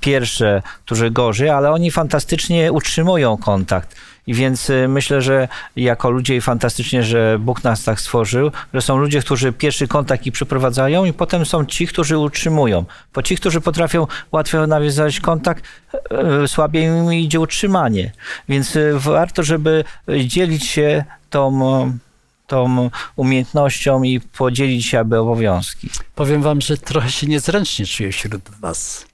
pierwsze, 0.00 0.62
którzy 0.84 1.10
gorzej, 1.10 1.48
ale 1.48 1.70
oni 1.70 1.90
fantastycznie 1.90 2.72
utrzymują 2.72 3.36
kontakt. 3.36 3.96
I 4.26 4.34
więc 4.34 4.70
e, 4.70 4.88
myślę, 4.88 5.22
że 5.22 5.48
jako 5.76 6.10
ludzie 6.10 6.40
fantastycznie, 6.40 7.02
że 7.02 7.38
Bóg 7.40 7.64
nas 7.64 7.84
tak 7.84 8.00
stworzył, 8.00 8.50
że 8.74 8.80
są 8.80 8.96
ludzie, 8.98 9.20
którzy 9.20 9.52
pierwszy 9.52 9.88
kontakt 9.88 10.26
i 10.26 10.32
przeprowadzają 10.32 11.04
i 11.04 11.12
potem 11.12 11.46
są 11.46 11.64
ci, 11.64 11.86
którzy 11.86 12.18
utrzymują. 12.18 12.84
Bo 13.14 13.22
ci, 13.22 13.36
którzy 13.36 13.60
potrafią 13.60 14.06
łatwo 14.32 14.66
nawiązać 14.66 15.20
kontakt, 15.20 15.64
e, 16.10 16.48
słabiej 16.48 16.84
im 16.84 17.12
idzie 17.12 17.40
utrzymanie. 17.40 18.12
Więc 18.48 18.76
e, 18.76 18.80
warto, 18.94 19.42
żeby 19.42 19.84
dzielić 20.26 20.66
się 20.66 21.04
tą, 21.30 21.98
tą 22.46 22.90
umiejętnością 23.16 24.02
i 24.02 24.20
podzielić 24.20 24.86
się 24.86 24.98
aby 24.98 25.18
obowiązki. 25.18 25.90
Powiem 26.14 26.42
wam, 26.42 26.60
że 26.60 26.76
trochę 26.76 27.10
się 27.10 27.26
niezręcznie 27.26 27.86
czuję 27.86 28.12
wśród 28.12 28.50
was, 28.60 29.06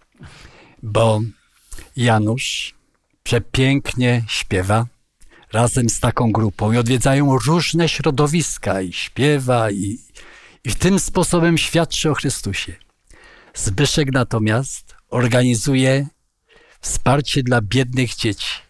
bo 0.83 1.21
Janusz 1.97 2.75
przepięknie 3.23 4.25
śpiewa 4.29 4.87
razem 5.53 5.90
z 5.90 6.01
taką 6.01 6.32
grupą 6.32 6.72
i 6.72 6.76
odwiedzają 6.76 7.38
różne 7.38 7.88
środowiska 7.88 8.80
i 8.80 8.92
śpiewa 8.92 9.70
i, 9.70 9.98
i 10.64 10.74
tym 10.74 10.98
sposobem 10.98 11.59
świadczy 11.59 12.11
o 12.11 12.14
Chrystusie. 12.14 12.76
Zbyszek 13.55 14.12
natomiast 14.12 14.94
organizuje 15.09 16.07
wsparcie 16.80 17.42
dla 17.42 17.61
biednych 17.61 18.14
dzieci. 18.14 18.62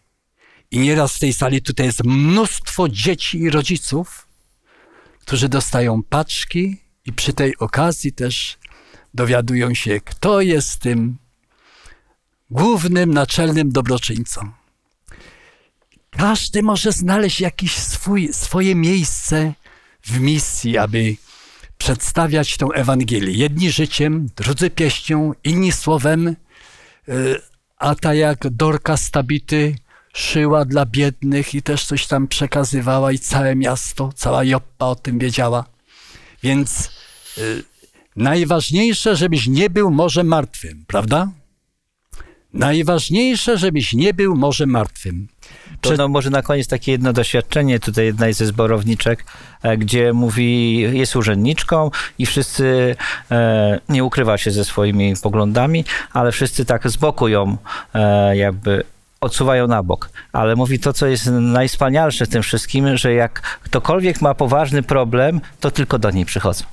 I 0.71 0.79
nieraz 0.79 1.17
w 1.17 1.19
tej 1.19 1.33
sali 1.33 1.63
tutaj 1.63 1.87
jest 1.87 2.05
mnóstwo 2.05 2.89
dzieci 2.89 3.39
i 3.39 3.51
rodziców, 3.51 4.29
którzy 5.21 5.49
dostają 5.49 6.03
paczki 6.03 6.77
i 7.07 7.13
przy 7.13 7.33
tej 7.33 7.59
okazji 7.59 8.13
też 8.13 8.59
dowiadują 9.15 9.75
się, 9.75 10.01
kto 10.01 10.41
jest 10.41 10.79
tym 10.79 11.19
głównym, 12.51 13.15
naczelnym 13.15 13.73
dobroczyńcą. 13.73 14.60
Każdy 16.11 16.63
może 16.63 16.93
znaleźć 16.93 17.41
jakieś 17.41 17.77
swój, 17.77 18.33
swoje 18.33 18.75
miejsce 18.75 19.53
w 20.03 20.21
misji, 20.21 20.79
aby 20.79 21.17
przedstawiać 21.79 22.57
tą 22.57 22.73
Ewangelię. 22.73 23.33
Jedni 23.33 23.71
życiem, 23.71 24.27
drudzy 24.37 24.71
pieśnią, 24.71 25.33
inni 25.45 25.73
słowem, 25.73 26.29
y, 26.29 27.41
a 27.77 27.95
ta 27.95 28.15
jak 28.15 28.49
Dorka 28.51 28.97
Stabity 28.97 29.77
szyła 30.15 30.65
dla 30.65 30.87
biednych 30.87 31.55
i 31.55 31.63
też 31.63 31.85
coś 31.85 32.07
tam 32.07 32.29
przekazywała 32.29 33.13
i 33.13 33.19
całe 33.19 33.57
miasto, 33.57 34.13
cała 34.17 34.45
Joppa 34.45 34.87
o 34.87 34.95
tym 34.95 35.19
wiedziała. 35.19 35.65
Więc 36.43 36.91
y, 37.39 37.65
najważniejsze, 38.17 39.17
żebyś 39.17 39.47
nie 39.47 39.71
był 39.71 39.91
może 39.91 40.25
martwym, 40.25 40.85
prawda? 40.87 41.31
Najważniejsze, 42.53 43.59
żebyś 43.59 43.93
nie 43.93 44.15
był 44.15 44.37
może 44.37 44.67
martwym. 44.67 45.29
To 45.81 45.89
Przed- 45.89 45.99
no, 45.99 46.09
może 46.09 46.31
na 46.31 46.43
koniec 46.43 46.69
takie 46.69 46.93
jedno 46.93 47.13
doświadczenie, 47.13 47.81
tutaj 47.81 48.05
jedna 48.05 48.33
ze 48.33 48.47
zborowniczek, 48.47 49.25
e, 49.63 49.77
gdzie 49.77 50.13
mówi, 50.13 50.81
jest 50.81 51.17
urzędniczką 51.17 51.91
i 52.19 52.27
wszyscy, 52.27 52.97
e, 53.31 53.81
nie 53.89 54.05
ukrywa 54.05 54.39
się 54.39 54.51
ze 54.51 54.65
swoimi 54.65 55.15
poglądami, 55.23 55.85
ale 56.13 56.33
wszyscy 56.33 56.65
tak 56.65 56.91
z 56.91 56.97
boku 56.97 57.29
ją 57.29 57.57
e, 57.95 58.37
jakby 58.37 58.85
odsuwają 59.21 59.67
na 59.67 59.83
bok. 59.83 60.11
Ale 60.33 60.57
mówi 60.57 60.79
to, 60.79 60.93
co 60.93 61.07
jest 61.07 61.27
najwspanialsze 61.27 62.27
w 62.27 62.29
tym 62.29 62.43
wszystkim, 62.43 62.97
że 62.97 63.13
jak 63.13 63.41
ktokolwiek 63.63 64.21
ma 64.23 64.35
poważny 64.35 64.83
problem, 64.83 65.41
to 65.61 65.71
tylko 65.71 65.99
do 65.99 66.11
niej 66.11 66.25
przychodzą. 66.25 66.65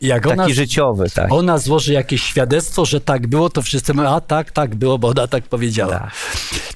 Jak 0.00 0.22
Taki 0.22 0.32
ona, 0.32 0.48
życiowy, 0.48 1.10
tak. 1.10 1.32
ona 1.32 1.58
złoży 1.58 1.92
jakieś 1.92 2.22
świadectwo, 2.22 2.84
że 2.84 3.00
tak 3.00 3.26
było, 3.26 3.50
to 3.50 3.62
wszyscy 3.62 3.94
mówią, 3.94 4.08
a 4.08 4.20
tak, 4.20 4.52
tak 4.52 4.74
było, 4.74 4.98
bo 4.98 5.08
ona 5.08 5.26
tak 5.26 5.44
powiedziała. 5.44 5.98
Tak. 5.98 6.12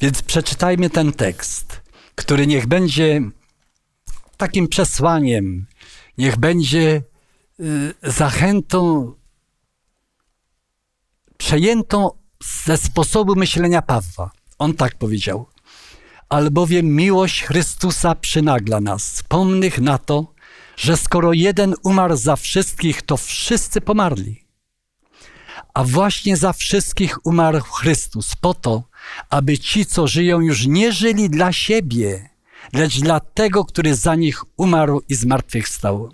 Więc 0.01 0.23
przeczytajmy 0.23 0.91
ten 0.91 1.13
tekst, 1.13 1.81
który 2.15 2.47
niech 2.47 2.67
będzie 2.67 3.21
takim 4.37 4.69
przesłaniem, 4.69 5.67
niech 6.19 6.37
będzie 6.37 7.03
y, 7.61 7.95
zachętą 8.03 9.13
przejętą 11.37 12.11
ze 12.65 12.77
sposobu 12.77 13.35
myślenia 13.37 13.83
Pawła. 13.83 14.31
On 14.59 14.75
tak 14.75 14.95
powiedział. 14.95 15.47
Albowiem 16.29 16.87
miłość 16.87 17.43
Chrystusa 17.43 18.15
przynagla 18.15 18.81
nas, 18.81 19.23
pomnych 19.29 19.79
na 19.79 19.99
to, 19.99 20.32
że 20.77 20.97
skoro 20.97 21.33
jeden 21.33 21.75
umarł 21.85 22.17
za 22.17 22.37
wszystkich, 22.37 23.03
to 23.03 23.17
wszyscy 23.17 23.81
pomarli. 23.81 24.45
A 25.75 25.85
właśnie 25.85 26.37
za 26.37 26.53
wszystkich 26.53 27.27
umarł 27.27 27.61
Chrystus, 27.61 28.37
po 28.37 28.55
to, 28.55 28.83
aby 29.31 29.59
ci, 29.59 29.87
co 29.87 30.07
żyją, 30.07 30.41
już 30.41 30.67
nie 30.67 30.93
żyli 30.93 31.31
dla 31.31 31.53
siebie, 31.53 32.31
lecz 32.73 33.01
dla 33.01 33.21
tego, 33.21 33.65
który 33.65 33.95
za 33.95 34.15
nich 34.15 34.45
umarł 34.57 35.03
i 35.09 35.15
zmartwychwstał. 35.15 36.13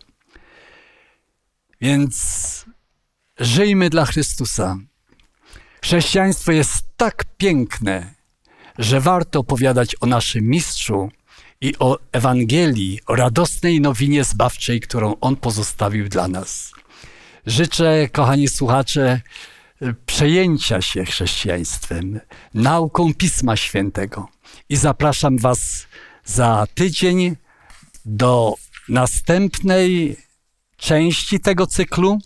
Więc 1.80 2.64
żyjmy 3.38 3.90
dla 3.90 4.06
Chrystusa. 4.06 4.76
Chrześcijaństwo 5.82 6.52
jest 6.52 6.84
tak 6.96 7.24
piękne, 7.36 8.14
że 8.78 9.00
warto 9.00 9.40
opowiadać 9.40 9.96
o 10.00 10.06
naszym 10.06 10.44
mistrzu 10.44 11.10
i 11.60 11.74
o 11.78 11.98
Ewangelii, 12.12 13.00
o 13.06 13.16
radosnej 13.16 13.80
nowinie 13.80 14.24
zbawczej, 14.24 14.80
którą 14.80 15.14
on 15.20 15.36
pozostawił 15.36 16.08
dla 16.08 16.28
nas. 16.28 16.72
Życzę, 17.46 18.08
kochani 18.12 18.48
słuchacze, 18.48 19.20
przejęcia 20.06 20.82
się 20.82 21.04
chrześcijaństwem, 21.04 22.20
nauką 22.54 23.14
Pisma 23.14 23.56
Świętego 23.56 24.28
i 24.68 24.76
zapraszam 24.76 25.38
Was 25.38 25.86
za 26.24 26.66
tydzień 26.74 27.36
do 28.04 28.54
następnej 28.88 30.16
części 30.76 31.40
tego 31.40 31.66
cyklu, 31.66 32.18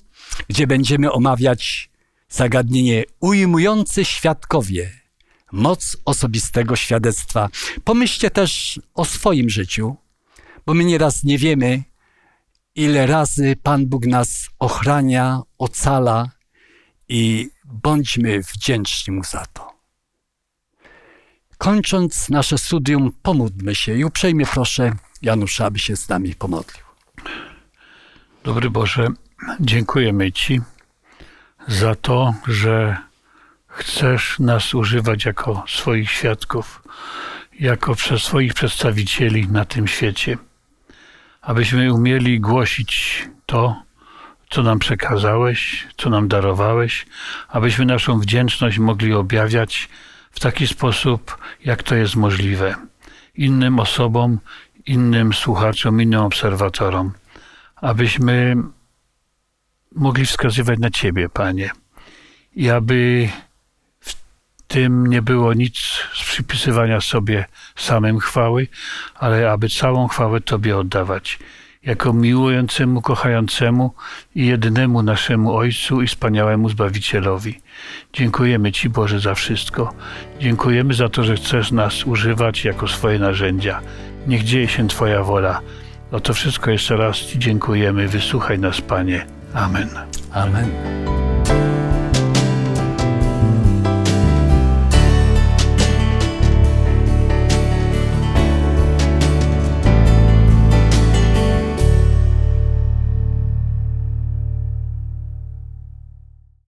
gdzie 0.49 0.66
będziemy 0.66 1.12
omawiać 1.12 1.91
zagadnienie 2.28 3.05
ujmujący 3.20 4.05
świadkowie, 4.05 5.01
moc 5.53 5.96
osobistego 6.05 6.76
świadectwa. 6.76 7.48
Pomyślcie 7.84 8.30
też 8.30 8.80
o 8.94 9.05
swoim 9.05 9.50
życiu, 9.50 9.96
bo 10.66 10.74
my 10.74 10.84
nieraz 10.84 11.24
nie 11.24 11.38
wiemy, 11.38 11.82
ile 12.74 13.07
razy 13.07 13.57
Pan 13.62 13.86
Bóg 13.86 14.07
nas 14.07 14.48
ochrania, 14.59 15.40
ocala 15.59 16.30
i 17.09 17.50
bądźmy 17.64 18.40
wdzięczni 18.42 19.14
Mu 19.14 19.24
za 19.24 19.46
to. 19.53 19.72
Kończąc 21.59 22.28
nasze 22.28 22.59
studium, 22.59 23.12
pomódlmy 23.22 23.74
się 23.74 23.94
i 23.94 24.05
uprzejmie 24.05 24.46
proszę 24.46 24.92
Janusza, 25.22 25.66
aby 25.66 25.78
się 25.78 25.96
z 25.96 26.09
nami 26.09 26.34
pomodlił. 26.34 26.84
Dobry 28.44 28.70
Boże, 28.70 29.09
dziękujemy 29.61 30.32
Ci 30.32 30.61
za 31.68 31.94
to, 31.94 32.34
że 32.46 32.96
chcesz 33.73 34.39
nas 34.39 34.75
używać 34.75 35.25
jako 35.25 35.64
swoich 35.68 36.11
świadków, 36.11 36.83
jako 37.61 37.95
przez 37.95 38.23
swoich 38.23 38.55
przedstawicieli 38.55 39.49
na 39.49 39.64
tym 39.64 39.89
świecie, 39.89 40.39
abyśmy 41.41 41.95
umieli 41.95 42.41
głosić 42.41 43.23
to, 43.47 43.83
co 44.51 44.62
nam 44.62 44.79
przekazałeś, 44.79 45.87
co 45.97 46.11
nam 46.11 46.29
darowałeś, 46.29 47.07
abyśmy 47.49 47.85
naszą 47.85 48.20
wdzięczność 48.20 48.79
mogli 48.79 49.12
objawiać 49.12 49.89
w 50.31 50.41
taki 50.41 50.66
sposób, 50.66 51.39
jak 51.64 51.83
to 51.83 51.95
jest 51.95 52.16
możliwe. 52.16 52.75
Innym 53.35 53.81
osobom, 53.81 54.39
innym 54.87 55.33
słuchaczom, 55.33 56.03
innym 56.03 56.20
obserwatorom, 56.20 57.12
abyśmy 57.77 58.57
mogli 59.95 60.27
wskazywać 60.27 60.79
na 60.79 60.91
Ciebie, 60.91 61.29
Panie, 61.29 61.70
i 62.57 62.70
aby 62.70 63.29
tym 64.73 65.07
nie 65.07 65.23
było 65.23 65.55
nic 65.55 65.77
z 66.14 66.25
przypisywania 66.25 67.01
sobie 67.01 67.45
samym 67.77 68.18
chwały, 68.18 68.66
ale 69.14 69.51
aby 69.51 69.68
całą 69.68 70.09
chwałę 70.09 70.41
Tobie 70.41 70.77
oddawać, 70.79 71.39
jako 71.83 72.12
miłującemu, 72.12 73.03
kochającemu 73.03 73.95
i 74.35 74.47
jedynemu 74.47 75.03
naszemu 75.03 75.57
Ojcu 75.57 76.03
i 76.03 76.07
wspaniałemu 76.07 76.68
Zbawicielowi. 76.68 77.61
Dziękujemy 78.12 78.73
Ci, 78.73 78.89
Boże, 78.89 79.20
za 79.20 79.35
wszystko. 79.35 79.95
Dziękujemy 80.41 80.95
za 80.95 81.09
to, 81.09 81.25
że 81.25 81.37
chcesz 81.37 81.73
nas 81.73 82.05
używać 82.05 82.64
jako 82.64 82.89
swoje 82.89 83.18
narzędzia. 83.18 83.81
Niech 84.27 84.45
dzieje 84.45 84.68
się 84.68 84.89
Twoja 84.89 85.23
wola. 85.23 85.61
O 86.12 86.20
to 86.20 86.35
wszystko 86.35 86.70
jeszcze 86.70 86.97
raz 86.97 87.16
Ci 87.16 87.39
dziękujemy. 87.39 88.09
Wysłuchaj 88.09 88.59
nas, 88.59 88.81
Panie. 88.81 89.27
Amen. 89.55 89.89
Amen. 90.33 90.70